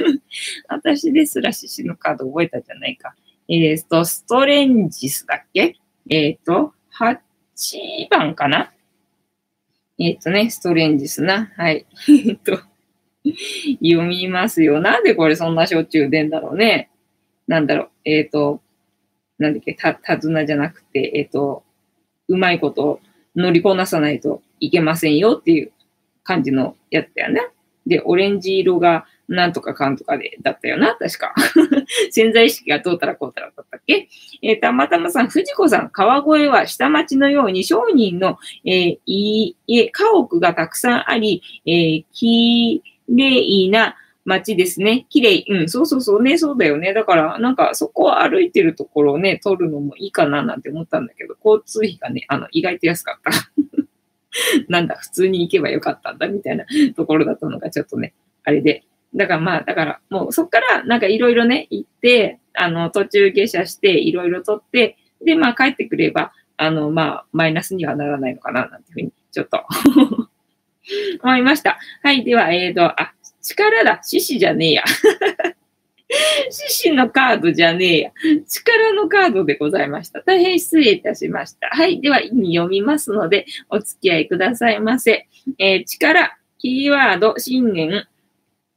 [0.68, 3.14] 私ですら獅子のカード覚えたじゃないか。
[3.48, 5.76] えっ、ー、と、ストレンジスだっけ？
[6.10, 7.18] えっ、ー、と、8
[8.10, 8.72] 番かな？
[9.98, 11.50] えっ、ー、とね、ストレンジスな。
[11.56, 11.86] はい。
[12.26, 12.60] えっと、
[13.82, 14.80] 読みますよ。
[14.80, 16.90] なんでこれそんなしょっちゅう出んだろうね。
[17.46, 17.90] なんだろう。
[18.04, 18.60] えっ、と、
[19.38, 21.62] なんだっけ、た、手綱じゃなくて、えっ、と、
[22.28, 23.00] うまいこと
[23.36, 25.72] 乗りこなさないといけませんよっていう
[26.22, 27.48] 感じのやつだよね。
[27.86, 31.34] で、オレンジ色がなんとかかんとかで、だったよな、確か。
[32.10, 34.08] 潜在意識がどうたらこうたらだったっけ？
[34.42, 45.06] えー、たまたまさん、藤子さん、川越は下町のように商人の、えー、家、家屋がたくさんあり、えー、きれいな街ですね。
[45.10, 45.44] 綺麗。
[45.48, 46.94] うん、そうそうそうね、そうだよね。
[46.94, 53.30] だから、なんか、そこを歩いてるところをね、撮るのもいいかななんて思ったんだけど、交通費がね、あの、意外と安かった。
[54.68, 56.64] なんだ、普通に行けばよかったんだ、みたいな
[56.96, 58.84] ところだったのが、ちょっとね、あれで。
[59.14, 69.64] だからまあ、だから、もうそっから、なんかいろいろね、行って、あの、途中下車して、いろいろ撮って、で、まあ、帰ってくれば、あの、まあ、マイナスにはならないのかな、なんていうふうに、ちょっと
[71.22, 71.78] 思いました。
[72.02, 72.24] はい。
[72.24, 74.00] では、えーと、あ、力だ。
[74.02, 74.84] 獅子じゃねえや。
[76.50, 78.10] 獅子のカードじゃねえや。
[78.48, 80.20] 力のカードでございました。
[80.22, 81.68] 大変失礼いたしました。
[81.68, 82.00] はい。
[82.00, 85.28] では、意味読みますので、お付き合いくださいませ。
[85.58, 88.06] えー、力、キーワード、信念、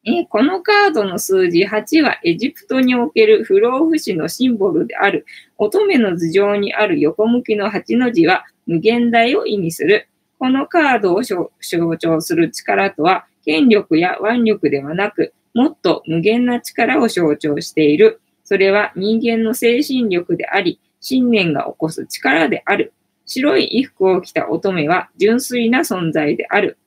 [0.05, 5.25] えー、このカードの数字8はエジプトにおける不老不死のシンボルである
[5.57, 10.07] 乙女の頭上にある横向きの8の字は無限大を意味する。
[10.39, 11.51] このカードを象
[11.97, 18.19] 徴する力とは権力や腕力ではなくもっと無限な力を象徴している。
[18.43, 22.93] それは人間の精神力であり、信念が起こす力である。
[23.25, 26.77] 白い衣服を着た乙女は純粋な存在である。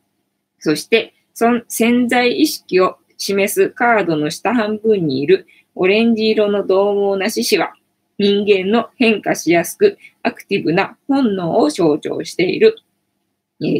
[0.58, 7.72] そして、その潜在意識を示すカードの下半分にいるオレンジ色の獰猛な獅子は、
[8.18, 12.76] 人間の変化しやすくアクティブな本能を象徴している。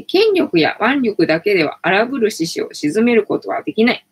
[0.07, 4.07] 権力や腕力だけでは荒ぶる獅子を鎮めることはできない。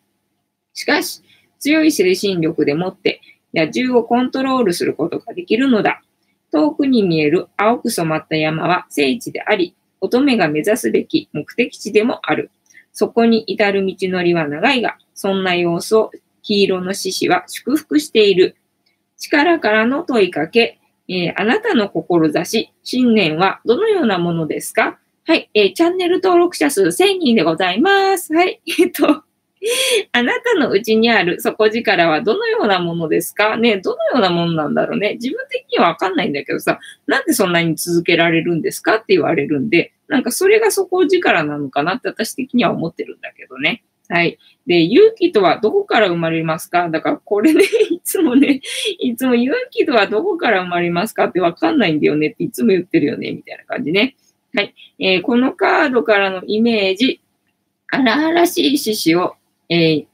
[0.73, 1.21] しかし、
[1.59, 3.21] 強い精神力でもって
[3.53, 6.01] 野獣をコントロールすることができるのだ。
[6.51, 12.49] 遠くに見える青く染まった山は聖地であり、乙女が目指すべき目的地でもある。
[12.91, 18.55] そこに至る道のりは長いが、そんな様子を黄色の獅子は祝福している。
[19.17, 24.97] 力からの問いかけ、えー、あなたの志、信念はどのようなものですか？
[25.29, 28.33] はい、えー、チャンネル登録者数1000人でございます。
[28.33, 29.05] はい、 えっと、
[30.11, 33.55] あなたのうちにある底力はどのようなものですか？
[33.55, 35.19] ねどのようなものなんだろうね？
[35.21, 38.95] 自分的にはわかんないんだけどさ、なんでそんなに続けられるんですか？
[38.95, 43.83] って言われるんで、なんかそれが底力なのかなって私的には思ってるんだけどね。
[44.07, 44.39] はい。
[44.65, 46.89] で、勇気とはどこから生まれますか？
[46.89, 47.61] だからこれね、
[47.91, 48.61] いつもね、
[48.97, 51.25] いつも勇気とはどこから生まれますか？
[51.25, 54.15] ってわかんないんだよねっていつも言ってるよね、みたいな感じね。
[54.53, 54.75] はい。
[54.99, 57.21] えー、このカードからのイメージ、
[57.91, 59.35] 荒々しい獅子を
[59.69, 60.05] えー、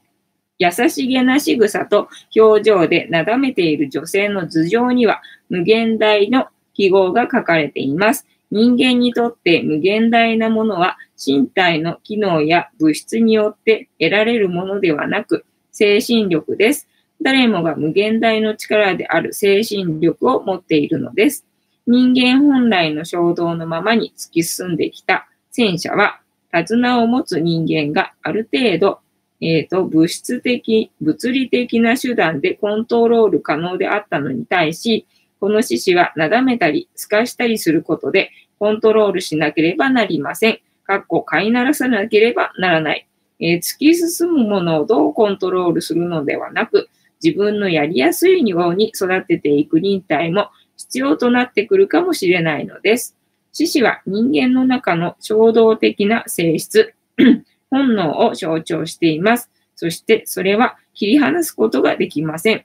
[0.58, 8.26] 優しげな仕草と表情でなだめている女性の頭上には無限大の記号が書かれています。
[8.50, 16.86] 人間にとって無限大なものは身体の機能や物質によって得られるものではなく精神力です。
[17.22, 21.46] 誰もが無限大の力である精神力を持っているのです。
[21.86, 26.20] 人間本来の衝動のままに突き進んできた戦車は
[26.52, 29.00] 手綱を持つ人間がある程度
[29.40, 35.06] えっ、ー、と、物質的、物理的な手段でコントロール可能であったのに対し、
[35.40, 40.58] この獅子はなだめたり、透かしたりすることでコントロールしなければなりません。
[40.84, 43.06] かっこ飼いならさなければならない。
[43.38, 46.88] えー、突き進むものをどうコントロールするのではなく、
[47.22, 53.16] 自分のやりやすいように育てていく忍耐も必要となってくるかもしれないのです。
[53.52, 56.94] 獅子は人間の中の衝動的な性質、
[57.70, 59.50] 本能を象徴しています。
[59.74, 62.64] そしてそれは切り離すことができません。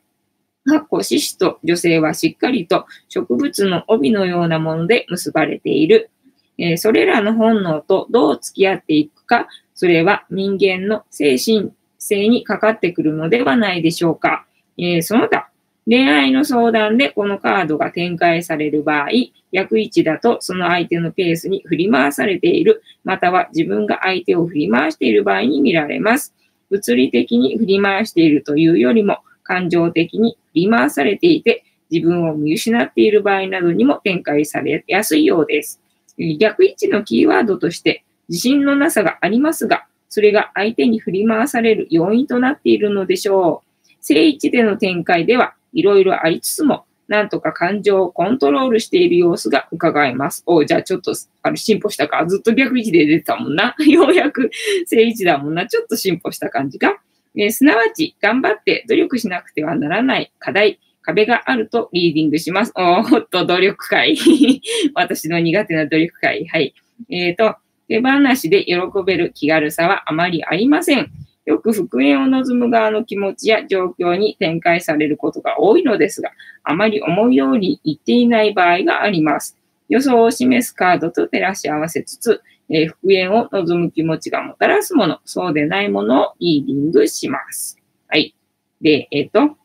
[0.66, 6.10] かっこ獅子と女性はしっかりと植物の帯のようなもので結ばれている。
[6.58, 14.46] えー、それらの本能とどう付き合っていくか、それは人間の精神性にかかってくるのではないでしょうか。
[14.78, 15.51] えー、その他、
[15.88, 19.10] 恋愛の相談でこのカードが展開される場合、
[19.52, 26.36] 役位置だとその相手のペースに振り回されている、または自分が相手を振り回している場合に見られます。
[26.70, 35.82] 物理的に振り回しているというよりも、感情的に振り回されていて、自分を見失っている場合などにも展開されやすいようです。
[36.40, 43.92] 逆位置のキーワードとして、自信のなさがありますが、それが相手に振り回される要因となっているのでしょう。
[44.00, 50.44] 正位置での展開では、いろいろありつつも、なんとか感情をコントロールしている様子が伺えます。
[50.46, 52.26] おじゃあちょっと、あれ、進歩したか。
[52.26, 53.76] ずっと逆位置で出てたもんな。
[53.86, 54.50] ようやく
[54.86, 55.68] 正位置だもんな。
[55.68, 56.96] ちょっと進歩した感じが。
[57.36, 62.72] えー、すなわち、頑張って努力しなくてはならない課題、壁があるとリーディングします。
[62.76, 64.18] おーっと、努力会。
[64.96, 66.48] 私の苦手な努力会。
[66.48, 66.74] はい。
[67.10, 67.56] えっ、ー、と、
[67.90, 71.12] 手放しで喜べる気軽さはあまりありません。
[71.46, 76.32] よく復縁を望む側の気持ちや状況に展開されることが多いのですが、
[76.64, 79.58] あまり思い通りに言っていない場合があります。
[79.90, 87.78] 予想を示すカードと照らし合わせつつ、えー、復縁を望む気持ちがもたらすもの、そうでないものをリーディングします。
[88.08, 88.36] はい。
[88.80, 89.58] で、えっ、ー、と、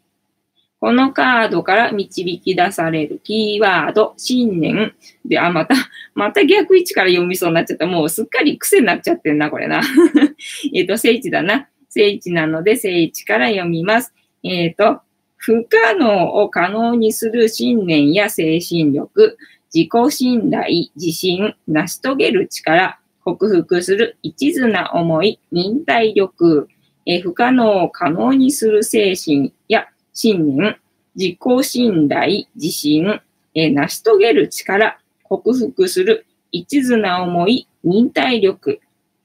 [0.79, 4.95] このカードから導き出されるキーワード、信念。
[5.25, 5.75] で、あ、また、
[6.15, 7.87] また逆位置から読みそうになっちゃった。
[7.87, 9.81] もうすっかり癖になっちゃってんな、これな。
[10.75, 11.69] えっと、聖地だな。
[11.89, 14.13] 聖地なので、聖地から読みます。
[14.43, 15.01] えっ、ー、と、
[15.37, 19.39] 不可能を可能にする信念や精神力、
[19.73, 26.69] 自己信頼、自信、成し遂げる力、克服する一途な思い、忍耐力、
[27.07, 29.87] え不可能を可能にする精神や
[30.17, 30.79] 信念、
[31.15, 33.21] 自己信頼、自信、
[33.55, 38.81] え成し遂げる力、克服する一途な思い、忍耐力、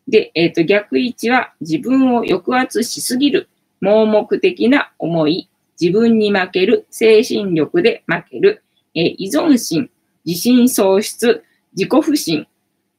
[0.05, 3.47] で、えっ、と、逆位置は自分を抑圧しすぎる、
[3.79, 5.47] 盲目的な思い、
[5.79, 8.63] 自分に負ける、精神力で負ける、
[8.93, 9.89] えー依存心、
[10.25, 12.47] 自信喪失、自己不信、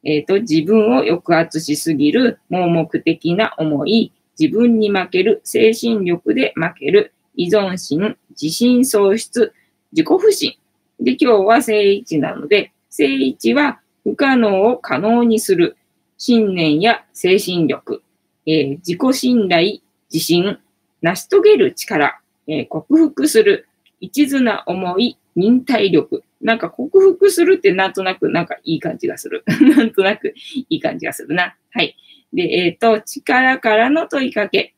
[0.02, 9.52] えっ、と、自分を抑圧しすぎる、盲目的な思い、自分に負ける、精神力で負ける、依存心、自信喪失、
[9.90, 10.54] 自己不信。
[11.00, 15.76] で、今日は正位置なので、正位置は不可能を可能にする、
[16.18, 18.02] 信念や精神力、
[18.46, 19.80] えー自己信頼、
[20.12, 20.58] 自信、
[21.00, 23.68] 成し遂げる力、えー克服する、
[24.00, 26.22] 一途な思い、忍耐力。
[26.40, 29.44] なんか克服するってなんとなくなんかいい感じがする。
[29.76, 31.56] なんとなくいい感じがするな。
[31.70, 31.96] はい。
[32.32, 34.74] で、えっ、と、力からの問いかけ。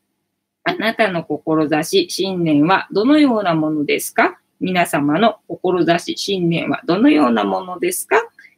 [0.66, 4.38] あなたの志、信念はどのようなものですか？
[4.60, 8.16] 皆様の志、信念はどのようなものですか？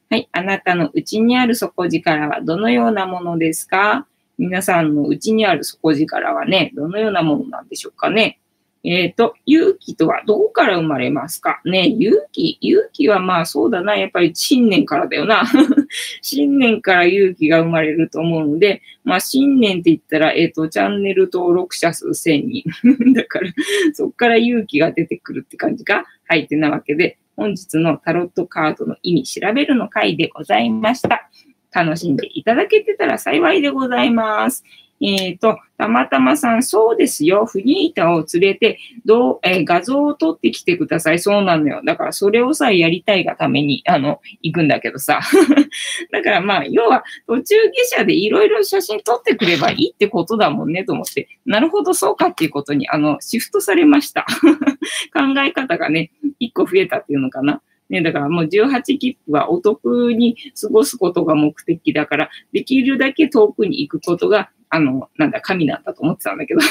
[0.09, 0.29] はい。
[0.31, 4.07] あなたの内にある底力はどのようなものですか？
[4.39, 8.39] 皆さんの内にある底力はね、どのようなものなんでしょうかね？
[8.85, 11.61] えっ、と、勇気とはどこから生まれますか？
[11.65, 15.43] ね、勇気、勇気はまあそうだな、やっぱり信念からだよな。
[16.23, 22.65] 信念から勇気が生まれると思うので、まあ信念って言ったら、えっ、と、チャンネル登録者数1000人。
[23.15, 23.51] だから、
[23.93, 31.29] そっから勇気が出てくるって感じが入、ってなわけで、本日のタロットカードの意味調べるの回でございました。
[31.73, 34.65] 楽しんでいただけてたら幸いでございます。
[35.01, 37.45] えっ、と、たまたまさん、そうですよ。
[37.45, 41.19] フニータを連れて、どう、えー画像を撮ってきてください。
[41.19, 41.83] そうなのよ。
[41.85, 45.21] だから、それをさ、やりたいがために、あの、行くんだけどさ。
[46.13, 47.57] だから、まあ、要は、途中
[47.91, 51.29] 下車でいろいろ写真撮ってくればいいってことだもんね、と思って。
[51.45, 54.25] なるほど、そうかっていうことに、あの、シフトされました。
[55.13, 57.61] 考え方がね、一個増えたっていうのかな。
[57.89, 66.61] ね、だからもう18切符はお得に過ごすことが目的だから、できるだけ遠くに行くことが、あの、なんだ、神なんだと思ってたんだけど。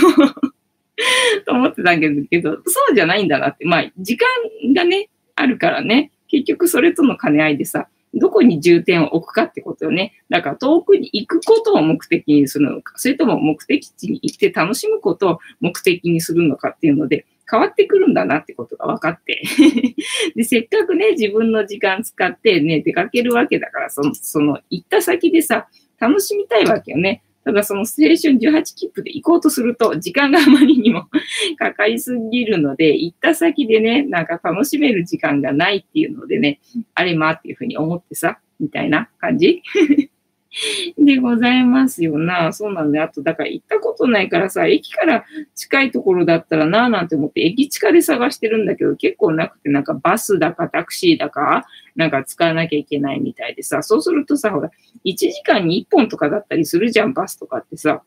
[1.46, 3.66] と思ってたけど、けどそうじゃないんだなって。
[3.66, 4.28] まあ、時間
[4.74, 10.14] がね、あるからね、結局それとの兼ね合いでさ、どこに重点を置くかってことよね。
[10.30, 19.44] だから遠くに行くことを目的にするのか、それとも目的地に行って楽しむことを目的にするのかっていうので、変わってくるんだなってことが分かって。
[20.36, 25.68] で、せっかくね、自分の時間使ってね、出かけるわけだから、その、その、行った先でさ、
[26.00, 27.22] 楽しみたいわけよね。
[27.46, 31.08] ただその青春18切符で行こうとすると、時間があまりにも
[31.58, 36.60] かかりすぎるので、行った先でね、なんか楽しめる時間がないっていうのでね、
[36.96, 39.62] あれまっていうふうに思ってさ、みたいな感じ
[40.98, 42.54] でございますよな。
[42.54, 43.04] そうなんだ。
[43.04, 54.72] あと、だから行ったことないからさ、駅から近いところだったらなぁなんて思って、駅近で探してるんだけど、結構なくて、なんかバスだかタクシーだか、なんか使わなきゃいけないみたいでさ、そうするとさ、ほら、
[55.04, 58.02] 1時間に1本とかだったりするじゃん、バスとかってさ。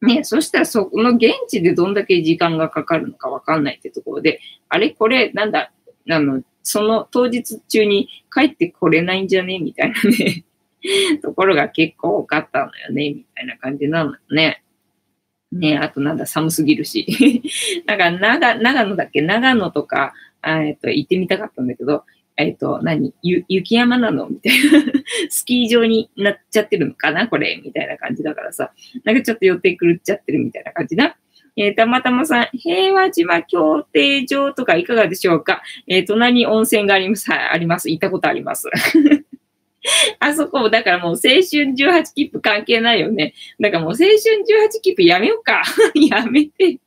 [0.00, 5.72] ね、そしたらそこの現地でどんだけ時間がかかるのかわかんないってところで、あれこれ、なんだ、
[6.10, 10.44] あの、その当日中に帰ってこれないんじゃねみたいなね。
[11.22, 14.62] ところが結構多かったのよね、みたいな感じなのよね。
[15.52, 17.42] ねあとなんだ、寒すぎるし。
[17.86, 19.22] なんか長、長野だっけ？
[19.22, 20.12] 長野とか、
[20.42, 22.04] あえっと、行ってみたかったんだけど、
[22.36, 23.14] えっと、何？
[23.22, 24.28] ゆ雪山なの？
[24.28, 24.92] みたいな。
[25.30, 27.28] スキー場になっちゃってるのかな？
[27.28, 28.72] これみたいな感じだからさ。
[29.04, 31.16] なんかちょっと予定狂っちゃってるみたいな感じな。
[31.56, 35.62] えーたまたまさん、平和島協定場とかいかがでしょうか？
[35.86, 37.30] えー隣に温泉があります。
[37.30, 37.88] はい、あります。
[37.88, 38.68] 行ったことあります。
[40.18, 43.34] あそこ、だからもう青春18切符関係ないよね。
[43.60, 45.62] だからもう青春18切符やめようか。
[45.94, 46.78] やめて。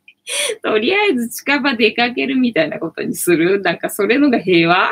[0.62, 3.62] とりあえず近場出かけるみたいなことにする。
[3.62, 4.92] なんかそれのが平和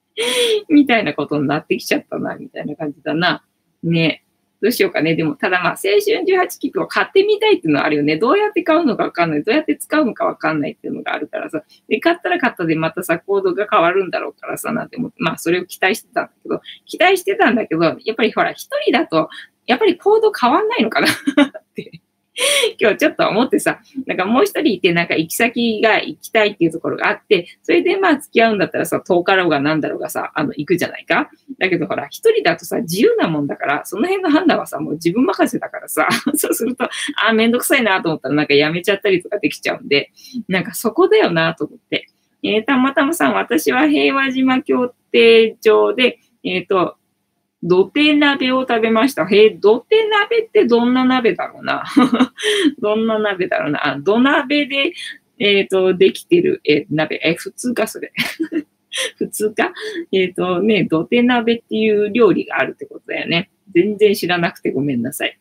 [0.68, 3.44] みたいなことになってきちゃったな、みたいな感じだな。
[3.82, 4.24] ね
[4.66, 5.14] どうしようかね。
[5.14, 8.16] でも、ただまあ、青春18切符を買ってみたいっていうのはあるよね。
[8.16, 9.44] どうやって買うのかわかんない。
[9.44, 11.62] どうやって使うのかわかんないっていうのがあるからさ。
[11.88, 19.28] で、買ったら買ったでまたさ、コードが変わるんだろうからさ、なんて思って、まあ、それを期待してたんだけど、期待してたんだけど、やっぱりほら、一人だと、
[19.66, 21.06] やっぱりコード変わんないのかな。
[22.78, 31.30] 今日ちょっと思ってさ、なんかもう一人いて、なんか行き先が行きたいっていうところがあって、それでまあ付き合うんだったらさ、遠かろうがなんだろうがさ、あの、行くじゃないか。
[31.58, 40.10] だけどほら、一人だとさ、自由なもんだから、その辺の判断はさ、もう自分任せだからさ、 そうすると、あーめんどくさいなと思ったらなんかやめちゃったりとかできちゃうんで、
[40.48, 42.08] なんかそこだよなと思って。
[42.42, 46.96] えー、たまたまさん、私は平和島協定上で、えっ、と、
[47.66, 49.26] 土手鍋を食べました。
[49.26, 51.84] へえ、土手鍋ってどんな鍋だろうな。
[52.78, 53.94] どんな鍋だろうな。
[53.94, 54.92] あ、土鍋で、
[55.38, 57.20] えっ、と、できてる、えー鍋。
[57.22, 58.12] え、普通か、それ。
[59.18, 59.72] 普通か？
[60.12, 63.50] えっ、とね、土手鍋っていう料理があるってことだよね。
[63.74, 65.38] 全然知らなくてごめんなさい。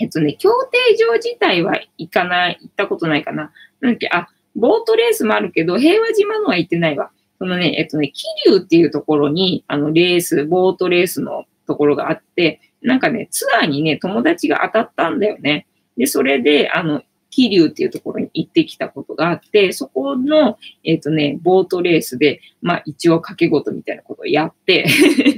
[0.00, 3.52] えっとね、競艇場自体は行かない、行ったことないかな。
[3.80, 7.10] なんだっけ、あ、ボートレースもあるけど、平和島のは行ってないわ。
[7.38, 15.66] そのね、えっとね、桐生っていうところに、あの、レース、ボートレースのところがあって、なんかね、ツアーにね、友達が当たったんだよね。
[15.96, 24.86] で、それで、あの、桐生っていうところに行ってきたことがあって、そこの、えっ、とね、ボートレースで、まあ一応掛け事みたいなことをやって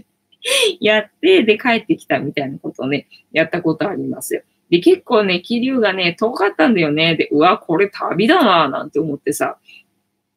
[0.81, 4.43] やって、で、帰ってきたみたいなことをね、やったことありますよ。
[4.71, 7.17] で、結構ね、気流がね、遠かったんだよね。
[7.17, 9.59] で、うわ、これ旅だなぁ、なんて思ってさ、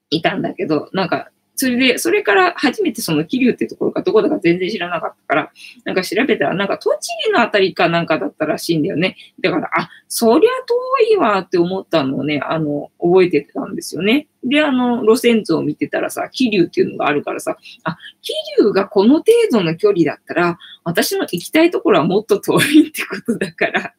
[0.09, 1.29] いたんだけど、なんか、
[1.59, 5.51] それで、それから初めてその桐生ってところがどこだか全然知らなかったから、
[5.83, 9.17] なんか調べたら、なんか栃木のあたりかなんかだったらしいんだよね。
[9.41, 14.27] だから、あ、そりゃ遠いわって思ったのをね、あの、覚えてたんですよね。
[14.41, 23.93] で、あの、路線図を見てたらさ、桐生っていうのがあるからさ、あ、桐生がこの程度の距離だったら、私の行きたいところはもっと遠いってことだから、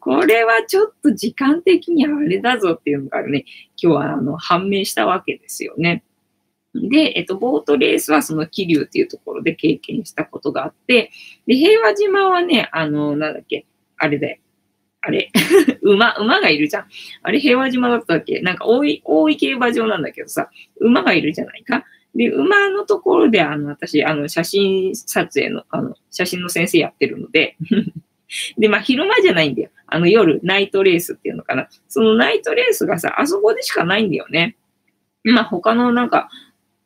[0.00, 3.44] これはちょっと時間的にあれだぞっていうのがね、
[3.80, 6.02] 今日はあの判明したわけですよね。
[6.88, 11.10] で、えっと、ボートレースはその桐生っていうところで経験したことがあって、
[11.46, 13.66] で、平和島はね、あの、なんだっけ、
[13.98, 14.40] あれで、
[15.00, 15.30] あれ、
[15.82, 16.86] 馬、馬がいるじゃん。
[17.22, 18.40] あれ平和島だったっけ？
[18.40, 20.50] なんか大井、大井競馬場なんだけどさ、
[20.80, 21.84] 馬がいるじゃないか？
[22.14, 27.56] で、馬のところで、あの、私、あの、写真撮影の、あの、写真の先生やってるので
[28.58, 29.70] で、まあ、昼間じゃないんだよ。
[29.86, 31.68] あの、夜、ナイトレースっていうのかな。
[31.88, 34.56] そのナイトレースがさ、あそこでしかないんだよね。
[35.24, 36.28] まあ、他のなんか、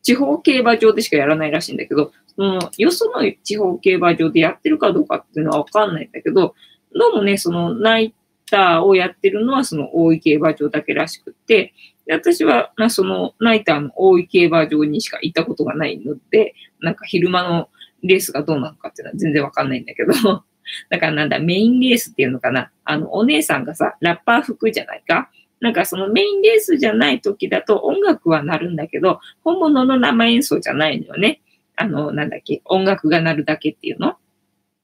[0.02, 6.54] 地方競馬場でしかやらないらしいんだけど、その、よその地方競馬場でやってるかどうかっていうのはわかんないんだけど、
[6.94, 8.14] どうもね、そのナイ
[8.50, 11.74] ターをやってるのはその大井競馬場だけらしくって、
[12.06, 17.68] で私は、ま、そのナイターの大井競馬場にしか行ったことがないので、なんか昼間の
[18.02, 20.12] レースがどうなのかっていうのは全然わかんないんだけど、
[20.90, 22.70] だからなんだ、メインレースっていうのかな。
[22.84, 25.30] あの、お姉さんがさ、ラッパー服じゃないか
[25.60, 31.40] なんかそのメインレースじゃない時だと音楽は鳴るんだけど、本物の生演奏じゃないのよね。
[31.76, 34.16] あの、なんだっけ、音楽が鳴るだけっていうの。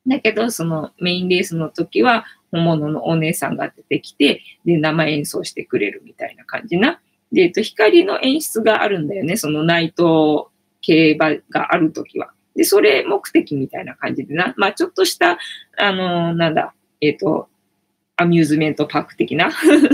[0.07, 7.01] だけど、そのメインレースの時は、本物のお姉さんが出てきて、で、生演奏してくれるみたいな感じな。
[7.33, 9.37] で、えっと、光の演出があるんだよね。
[9.37, 10.51] そのナイト
[10.81, 12.31] 競馬がある時は。
[12.55, 14.55] で、それ目的みたいな感じでな。
[14.57, 15.39] まあ、ちょっとした、
[15.77, 17.49] あのなんだ、えっ、と、
[18.17, 19.51] アミューズメントパーク的な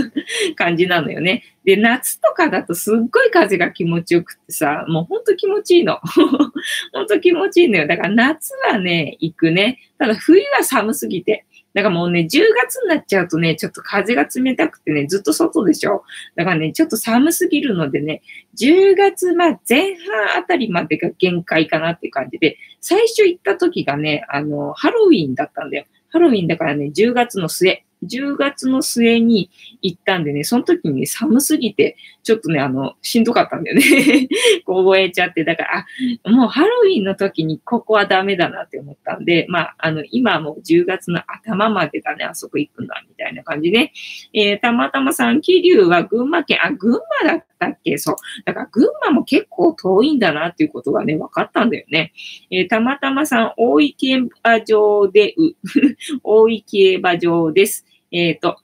[0.55, 1.43] 感じなのよね。
[1.65, 5.99] で、夏とかだとすっごい風が気持ちよくてさ、もうほんと気持ちいいの。
[6.93, 7.87] ほんと気持ちいいのよ。
[7.87, 9.79] だから夏はね、行くね。
[9.97, 11.45] ただ冬は寒すぎて。
[11.73, 16.03] だからもうね、10月になっちゃうとね、ちょっと風が冷たくてね、ずっと外でしょ。
[16.35, 18.21] だからね、ちょっと寒すぎるのでね、
[18.57, 25.85] 10月、まあ前半あたりまでが限界かなっていう感じで、最初行った時がね、あの、ハロウィンだったんだよ。
[26.09, 27.83] ハロウィンだからね、10月の末。
[28.05, 29.49] 10月の末に
[29.81, 34.27] 行ったんでね、その時に寒すぎて、ちょっとね、あの、しんどかったんだよね。
[34.65, 35.85] 凍えちゃって、だか
[36.23, 43.91] ら、もうハロウィンの時にここはダメだなって思ったんで、まあ、あの、今もう10月の頭までだね、あそこ行くんだ、みたいな感じで、
[44.33, 46.99] えー、たまたまさん、桐生は群馬県、あ、群馬
[47.31, 47.97] だったっけ？
[47.97, 48.15] そう。
[48.45, 52.13] だから群馬も結構遠いんだなっていうことがね、分かったんだよね。
[52.51, 55.35] えー、たまたまさん、大井競馬場で、
[56.23, 57.85] 大井競馬場です。
[58.13, 58.57] えっ、ー、と、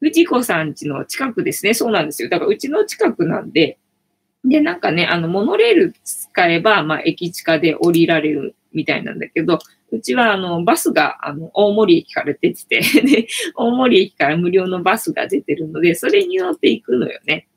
[0.00, 1.74] 藤子さん家の近くですね。
[1.74, 2.28] そうなんですよ。
[2.28, 3.78] だからうちの近くなんで、
[4.44, 9.58] で、なんかね、あの、モノレール使えば、まあ、駅近で降りられるみたいなんだけど、
[9.90, 17.48] うちは、あの、バスが、あの、大森駅から出てて、 で、大森駅から無料のバスが出てるので、それに乗っていくのよね。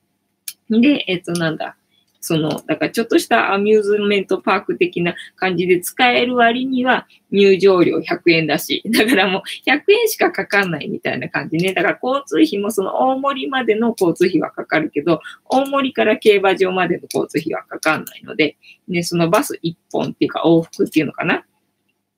[0.70, 1.78] で、えっ、と、なんだ、
[2.22, 11.74] その、だからちょっとしたアミューズメントパーク的な感じで使える割には入場料100円だし、 だからもう100円しかかかんないみたいな感じね。
[11.74, 18.58] だから交通費もその大森までの交通費はかかるけど、大森から競馬場までの交通費はかかんないので、
[18.88, 21.46] ね、そのバス1本っていうか往復っていうのかな？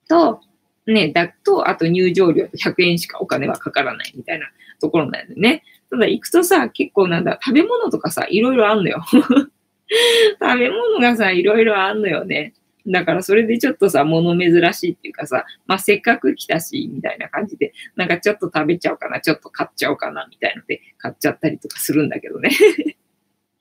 [0.07, 0.41] と、
[0.87, 4.47] ね、だと、あと入場料100円しかお金はかからないみたいな
[4.79, 5.63] ところなんだよね。
[5.89, 9.03] ただ行くとさ、結構なんだ、食べ物とかさ、いろいろあんのよ。
[10.41, 12.53] 食べ物がさ、いろいろあんのよね。
[12.87, 22.49] だからそれでちょっとさ、物珍しいっていうかさ、まあ、せっかく来たし、みたいな感じで、なんかちょっと食べちゃおうかな、ちょっと買っちゃおうかな、みたいので買っちゃったりとかするんだけどね。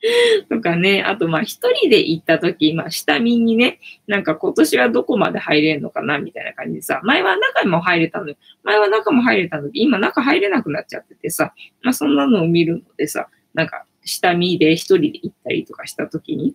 [0.48, 8.36] とかね、あとまあ一人で行った時、まあ下見にね、なんか今年はどこまで入れるのかなみたいな感じでさ、前は中も入れたのよ。
[8.62, 11.52] 前は中も入れたのに、今中入れなくなっちゃっててさ、
[11.82, 16.54] まあそんなのを見るのでさ、なんか下見で一人で行ったりとかしたときに、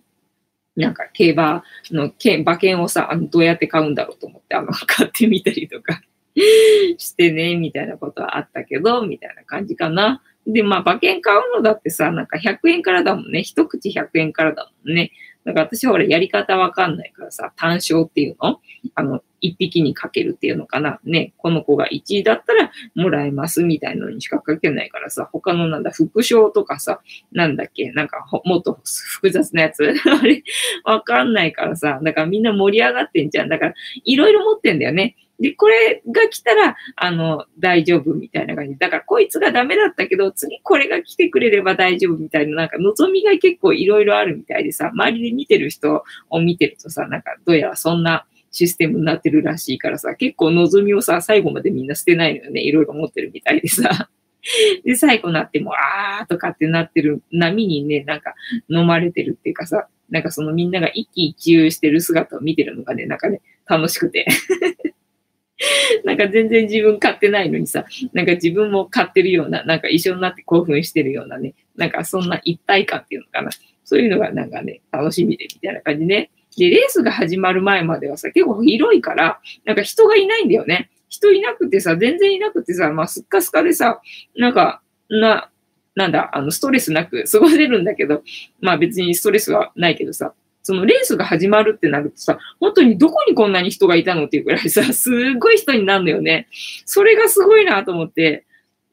[0.76, 6.02] なんか競馬の馬券をさ、どうやって買うんだろうと思って、あの、買ってみたりとか
[6.98, 10.22] してね、みたいなことはあったけど、みたいな感じかな。
[10.46, 13.42] で、まあ、馬券買うのだってさ、なんか100円からだもんね。
[13.42, 15.10] 一口100円からだもんね。
[15.44, 18.60] だから私は俺やり方わかんないからさ、単勝っていうの？
[18.94, 21.00] あの、一匹にかけるっていうのかな？
[21.04, 27.00] ね、この子が1位だったらもらえますみたいなのにしかかけないからさ、他のなんだ、副賞とかさ、
[27.32, 29.82] なんだっけ、なんかもっと複雑なやつ？
[30.10, 30.42] あれ、
[30.84, 33.48] わかんないからさ、だからみんな盛り上がってんじゃん。
[33.48, 33.74] だから、
[34.04, 35.16] いろいろ持ってんだよね。
[35.38, 38.78] で、これが来たら、あの、大丈夫みたいな感じ。
[38.78, 48.24] だから、こいつがダメだったけど、次これが来てくれれば大丈夫みたいな、なんか望みが結構いろいろあるみたいでさ、周りで見てる人を見てるとさ、なんかどうやらそんな
[48.56, 52.62] システムになってるらしいからさ、結構望みをさ、最後までみんな捨てないのよね。
[52.62, 54.08] いろいろ持ってるみたいでさ。
[54.82, 58.34] で、最後になっても、あーとかってなってる波にね、なんか
[58.70, 64.24] 飲まれてるっていうかさ、なんかそのみんなが一喜一憂してる姿を見てるのがね、なんかね、楽しくて。
[66.04, 67.84] なんか全然自分買ってないのにさ、
[68.14, 73.50] なんか自分も買ってるような、なんか一緒になって興奮してるようなね、なんかそんな一体感っていうのかな。
[73.84, 76.30] そういうのがなんかね、楽しみでみたいな感じね。
[76.56, 80.90] で、レースが始まる前まではさ、結構広いから、なんか人がいないんだよね。
[81.08, 84.00] 人いなくてさ、全然いなくてさ、まあ、すっかすかでさ、
[84.36, 85.50] なんか、な、
[85.94, 88.22] なんだ、あの、ストレスなく 過ごせるんだけど、
[88.60, 96.48] まあ別にストレスはないけどさ、そのレースが始まるってなるとさ、本当にどこにこんなに人がいたのっていうくらいさ、すごい人になるのよね。
[96.84, 98.44] それがすごいなと思って、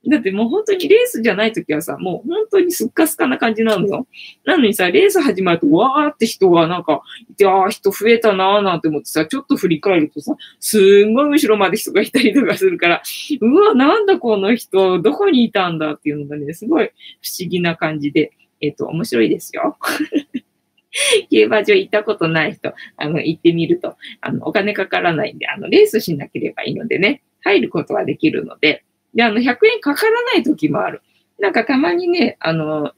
[0.10, 4.06] だってもう本当にレースじゃない時はさ、もう本当にすっかすかな感じなのよ。
[4.44, 7.02] なのにさ、レース始まると、わーって人がなんか
[7.32, 13.02] いて、ああ、人増えたなーなんて思ってさ、ちょっと振り返るとさ、すんごい後ろまで人がいたりとかするから、
[13.40, 16.92] うわ、なんだこの人、どこにいたんだっていうのがね、すごい不
[17.40, 19.78] 思議な感じで、えっ、ー、と、面白いですよ。
[21.32, 28.84] 競馬場行ったことない人、あの、行ってみると、あの、お金かからないんで、あの、レースしなければいいのでね、入ることはできるので、
[29.14, 31.02] で、あの、100円かからない時もある。
[31.40, 32.94] なんかたまにね、あの、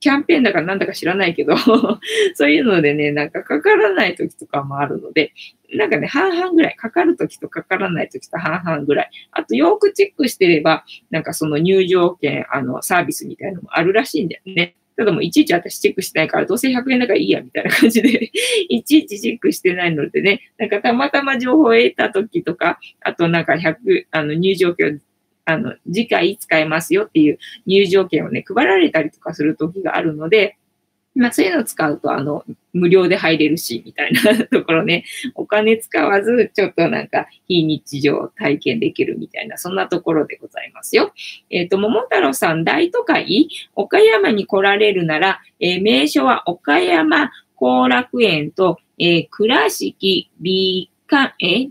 [0.00, 1.56] キャンペーンだかなんだか知らないけど
[2.36, 5.32] そういうのでね、なんかかからない時とかもあるので、
[5.72, 9.10] なんかね、半々ぐらい、かかる時とかからない時と半々ぐらい。
[9.32, 14.76] あと、よくチェックしてれば、なんかその入場券、あの、サービスみたいなのもあるらしいんだよね。
[14.96, 18.30] ただもういちいち私チェックしてないから、どうせ100円だからいいや、みたいな感じで
[18.68, 25.00] いちいちチェックしてないのでね、なんかたまたま情報を得た時とか、あとなんか100、あの入場券
[25.44, 30.56] あの、次回使えますよっていう入場券をね、配られたりとかする時があるので、
[31.16, 35.04] まあそういうのを使うと、あの、無料で入れるし、みたいなところね、
[35.36, 41.12] お金使わず、ちょっとなんか、非日常体験できるみたいな、そんなところでございますよ。
[41.50, 51.68] えっ、ー、と、桃太郎さん、大都会、岡山に来られるなら、えー、名所は岡山後楽園と、えー、倉敷美観、え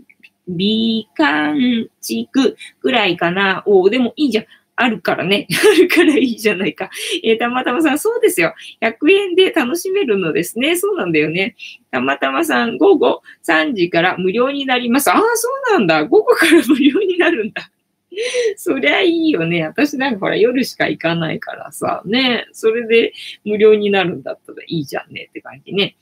[0.48, 3.62] 美観地区ぐらいかな。
[3.66, 4.44] おでもいいじゃん。
[4.76, 5.46] あるからね。
[5.76, 6.90] あるからいいじゃないか。
[7.22, 8.54] えー、たまたまさん、そうですよ。
[8.80, 10.76] 100円で楽しめるのですね。
[10.76, 11.54] そうなんだよね。
[11.90, 15.10] たまたまさん、午後3時から無料になります。
[15.10, 16.04] ああ、そうなんだ。
[16.04, 17.70] 午後から無料になるんだ。
[18.56, 19.64] そりゃいいよね。
[19.64, 22.46] 私なんかほら夜しか行かないからさ、ね。
[22.52, 23.12] それで
[23.44, 25.96] 無料になるんだったらいいじゃんねって感じね。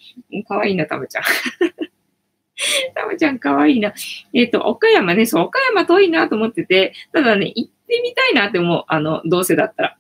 [0.47, 1.24] かわいいな、たまちゃん。
[2.95, 3.93] たまちゃんかわいいな。
[4.33, 8.85] えっ、ー、と、岡山ね、そう、岡山遠いなと思ってて、ただね、行ってみたいなって思う。
[8.87, 9.97] あの、どうせだったら。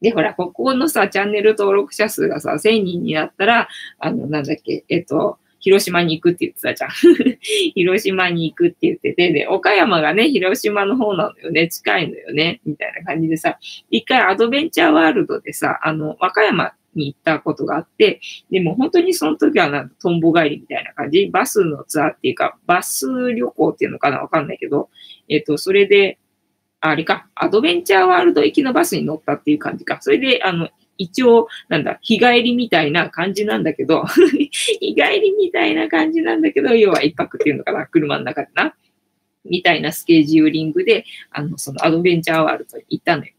[0.00, 6.90] で、ほら、ここのさ、チャンネル登録者数がさ、1000人になったら、あの、なんだっけ、えっ、ー、と、広島に行くって言ってたじゃん。
[7.74, 13.58] 広島に行くって言ってて、で、岡山がね、広島の方なのよね、近いのよね、みたいな感じでさ、
[13.90, 18.20] 一回アドベンチャーワールドでさ、あの、和歌山に行ったことがあって、
[18.50, 24.90] でも本当にその時はなんかトンボ帰りみたいな感じ、バスのツアーっていうか、バス旅行っていうのかなわかんないけど、
[25.28, 26.18] えっ、と、それで、
[26.80, 29.98] あれか、アドベンチャーワールド行きのバスに乗ったっていう感じか。
[30.00, 38.74] それで、あの、一応、なんだ、日帰りみたいな感じなんだけど 日帰りみたいな感じなんだけど、要は一泊っていうのかな、車の中でな。
[39.44, 43.32] みたいなスケジューリングで、あの、そのアドベンチャーワールドに行ったのよ。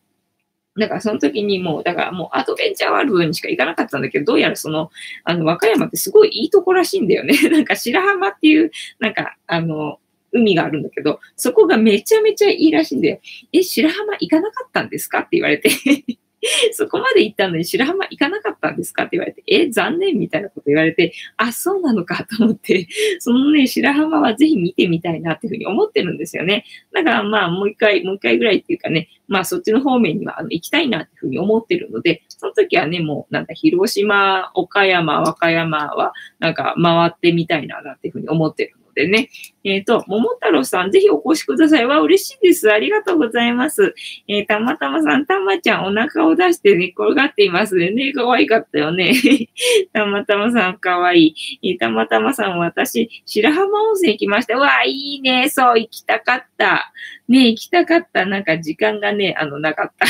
[0.80, 4.90] だからその時にもう、だからもうアドベンチャーワールドにしか行かなかったんだけど、どうやらその、
[5.26, 7.34] あの、和歌山ってすごいいいとこらしいんだよね。
[7.50, 10.00] なんか白浜っていう、なんか、あの、
[10.32, 13.20] 海があるんだけど、そこがめちゃめちゃいいらしいんだよ。
[13.52, 15.20] え、白浜行かなかったんですか？
[15.20, 15.70] って言われて
[16.74, 19.04] そこまで行ったのに白浜行かなかったんですか？
[19.04, 22.88] って言われて、え、残念みたいなこと言われて、あ、そうなのかと思って、
[23.20, 26.66] そのね、白浜はぜひ見てみたいなっていうふうに思ってるんですよね。
[26.94, 39.30] だからまあもう一回、もう一回ぐらいっていうかね、まあそっちの方面にはあの行きたいなっていうふうに思ってるので、その時はね、もうなんか広島、岡山、和歌山はなんか回ってみたいななんていうふうに思ってるでね。
[39.64, 41.86] えっ、ー、と、桃太郎さん、ぜひお越しください。
[41.86, 42.72] わ、嬉しいです。
[42.72, 43.94] ありがとうございます。
[44.28, 47.92] えー、たまたまさん、たまちゃん、お腹を出して寝転がっていますね。
[47.92, 49.14] ね、可愛かったよね。
[49.94, 51.36] たまたまさん、可愛い。
[51.64, 54.58] えー、たまたまさん、私、白浜温泉行きました。
[54.58, 55.50] わ、いいね。
[55.50, 56.92] そう、行きたかった。
[57.28, 58.26] ね、行きたかった。
[58.26, 60.08] なんか時間がね、あの、なかった。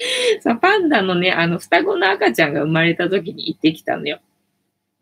[0.40, 4.20] さ、パンダのね、あの、双子の赤ちゃんが生まれた時に行ってきたのよ。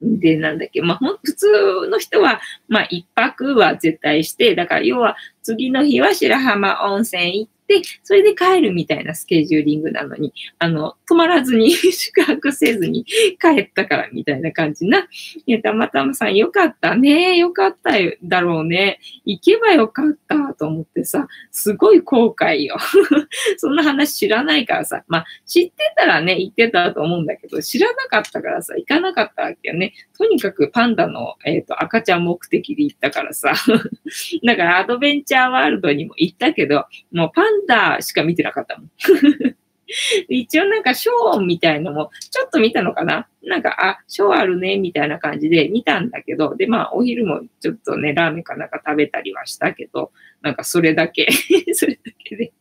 [0.00, 1.46] で、なんだっけ、まあ、ほん、普通
[1.90, 15.06] の人は、まあ、一泊は絶対して、だから要は、次の日は白浜温泉行って、それで帰るみたいなスケジューリングなのに、あの、泊まらずに 宿泊せずに帰ったからみたいな感じな。
[15.46, 17.36] いや、たまたまさんよかったね。
[17.36, 17.92] よかった
[18.24, 18.98] だろうね。
[19.24, 22.76] 行けばよかったと思ってさ、すごい後悔よ。
[23.58, 25.04] そんな話知らないからさ。
[25.06, 29.92] まあ、知ってたらね、行ってたと思うんだけど、知らなかったからさ、行かなかったわけよね。
[30.16, 33.52] とにかくパンダの、えっ、ー、と、赤ちゃん目的で行ったからさ。
[34.44, 38.90] だからアドベンチャーワールドにも行ったけど、もうパンダしか見てなかったもん。
[40.28, 43.26] 一応なんかショーみたいのもちょっと見たのかな？
[43.42, 51.26] なんか、あ、ショーあるね、みたいな感じで見たんだけど、で、まあ、お昼もちょっとね、ラーメンかなんか食べたりはしたけど、なんかそれだけ
[51.72, 52.52] それだけで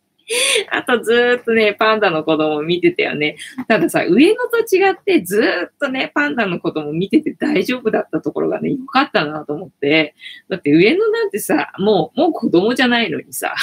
[0.71, 3.37] あとずーっとね、パンダの子供見てたよね。
[3.67, 10.15] たださ、上野と違ってずーっとね、パンダの子供見てて大丈夫だったところがね、よかったなと思って。
[10.49, 13.55] だって上野なんてさ、もう、もう子供じゃないのにさ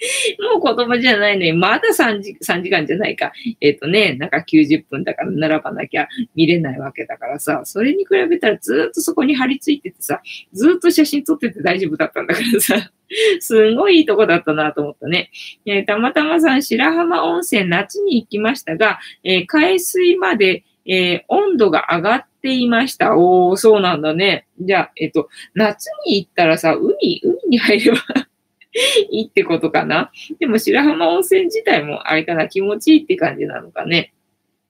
[0.52, 3.32] もう子供じゃないのに、まだ3時 ,3 時間じゃないか。
[3.60, 10.22] えっ、ー、とね、なんか90分だから並ばなきゃ見れないわけだからさ、それに比べたらずっとそこに張り付いててさ、
[10.52, 12.90] ずっと写真撮ってて大丈夫だったんだからさ、
[13.40, 15.30] すんごいいいとこだったなと思ったね。
[15.66, 23.16] えー、たまたまさん、白浜温泉夏に行きましたが、えー、海水まで、え温度が上がっていました。
[23.16, 24.46] おー、そうなんだね。
[24.58, 27.98] じゃあ、えっ、と、夏に行ったらさ、海、海に入れば
[29.10, 30.10] いいってことかな？
[30.38, 34.12] でも白浜温泉自体もあれかな、気持ちいいって感じなのかね？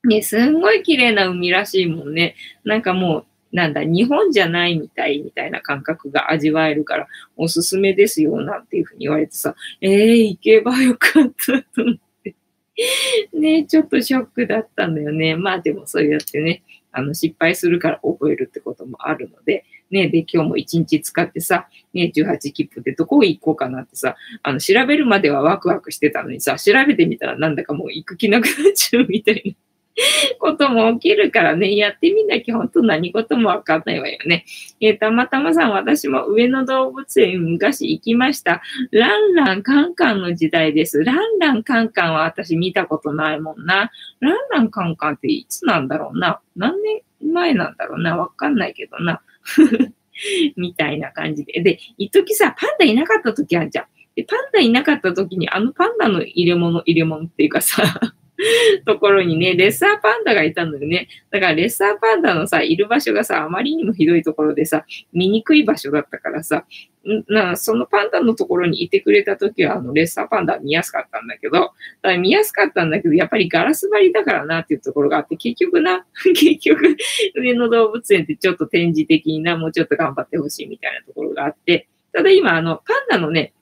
[0.04, 2.34] ね、すんごい綺麗な海らしいもんね。
[2.64, 3.18] なんかも
[3.52, 12.34] う、なんだ、日本じゃないみたいみたいな感覚が味わえるからおすすめですよなんていうふうに言われてさ、えー、行けばよかったと思って。
[13.34, 15.36] ね、ちょっとショックだったんだよね。
[15.36, 29.52] まあでもそうやってね、あの失敗するから覚えるってこともあるので、ね、で、今日も一日使ってさ、ね、18切符でどこ行こうかなってさ、あの、調べるまではワクワクしてたのにさ、調べてみたらなんだかもう行く気なくなっちゃうみたいな。
[30.38, 34.44] ことも起きるからね、やってみなきゃ本当何事もわかんないわよね。
[34.80, 38.62] えー、たまたまさん、私も上野動物園昔行きました。
[38.90, 41.04] ランランカンカンの時代です。
[41.04, 43.90] ランランカンカンは私見たことないもんな。
[44.20, 46.40] ランランカンカンっていつなんだろうな。
[46.56, 48.16] 何年前なんだろうな。
[48.16, 49.20] わかんないけどな。
[50.56, 51.62] みたいな感じで。
[51.62, 53.86] で、一時さ、パンダいなかった時あるじゃん。
[54.16, 57.82] で、パンダいなかった時に、あのパンダの入れ物、入れ物っていうかさ、
[58.86, 61.08] ところにね、レッサーパンダがいたんだよね。
[61.30, 66.64] だからレッサーパンダのさ、いる場所がさ、あまりにもひどいところでさ、見にくい場所だったからさ、
[67.28, 71.72] なそのパンダのところにいてくれた時は、あの、レッサーパンダ見やすかったんだけど、
[72.02, 76.96] だ見やすかったんだけど、やっぱりガラス張りだからなっていうところがあって、結局な、 結局、
[77.34, 83.54] 上野動物園ってちょっと展示的にな、もうちょっと頑張ってほしいみたいなところがあって、ただ今、あの、パンダのね、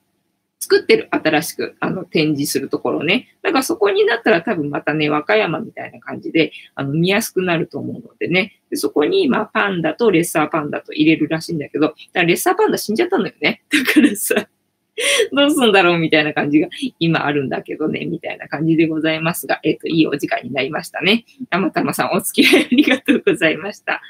[0.69, 3.29] 作ってる、新しく、あの、展示するところね。
[3.41, 8.59] だからそこになったら多分またね、和歌山みたいな感じで、あの、見やすくなると思うのでね。
[8.69, 13.63] でそこに、まあ、パンダとレッサーパンダと入れるらしいんだけど、だからレッサーパンダ死んじゃったのよね。
[13.71, 14.47] だからさ、
[15.31, 16.67] どうすんだろうみたいな感じが
[16.99, 21.25] 今あるんだけどね、みたいな感じでございますが、えっ、ー、と、いいお時間になりましたね。
[21.49, 24.01] たまたまさんお付き合いありがとうございました。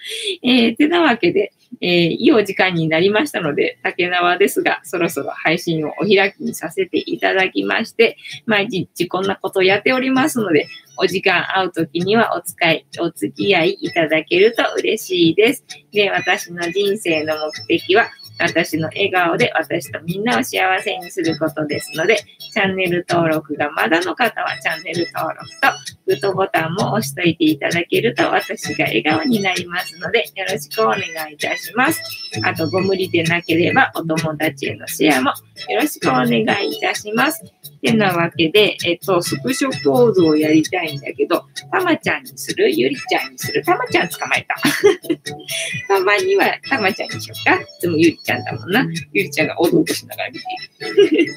[0.43, 10.67] えー、てなわけで、えー、いいお時間になりましたので、竹縄ですが、そろそろ配信をお開きにさせていただきまして、毎日こんなことをやっておりますので、
[10.97, 15.65] お時間会うときにはお使い、お付き合いいただけると嬉しいです。
[15.93, 18.09] で、私の人生の目的は、
[18.39, 22.17] 私の笑顔で私とみんなを幸せにすることですので、
[22.53, 25.67] チャンネル登録がまだの方はチャンネル登録と
[26.09, 32.01] グッドボタンも押しといていただけると私が笑顔になりますので、よろしくお願いいたします。
[32.43, 35.29] あと、ご無理でなければお友達へのシェアも
[35.69, 36.27] よろしくお願
[36.65, 37.43] いいたします。
[37.83, 42.71] てなわけで、えっと、スクショポーズをやりたいんだけど、たまちゃんにする？
[42.71, 43.63] ゆりちゃんにする？
[43.63, 44.55] たまちゃん捕まえた。
[45.87, 47.61] たまにはたまちゃんにしようか。
[47.61, 48.83] いつもゆりちゃんだもんな。
[49.13, 51.35] ゆりちゃんがおどおどしながら見ている。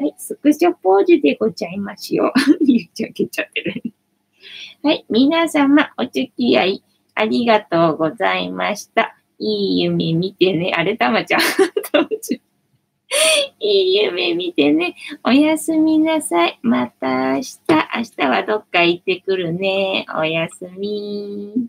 [0.00, 2.32] はい、スクショポーズでございますよ。
[2.60, 3.82] ゆりちゃん消っちゃってる。
[4.82, 6.82] はい、皆様お付き合い
[7.14, 9.16] ありがとうございました。
[9.38, 10.72] いい夢見てね。
[10.74, 11.40] あれ、たまちゃん。
[13.60, 14.94] いい夢見てね。
[15.24, 16.58] おやすみなさい。
[16.62, 17.60] また明日。
[17.68, 17.76] 明
[18.16, 20.06] 日はどっか行ってくるね。
[20.16, 21.68] おやすみ。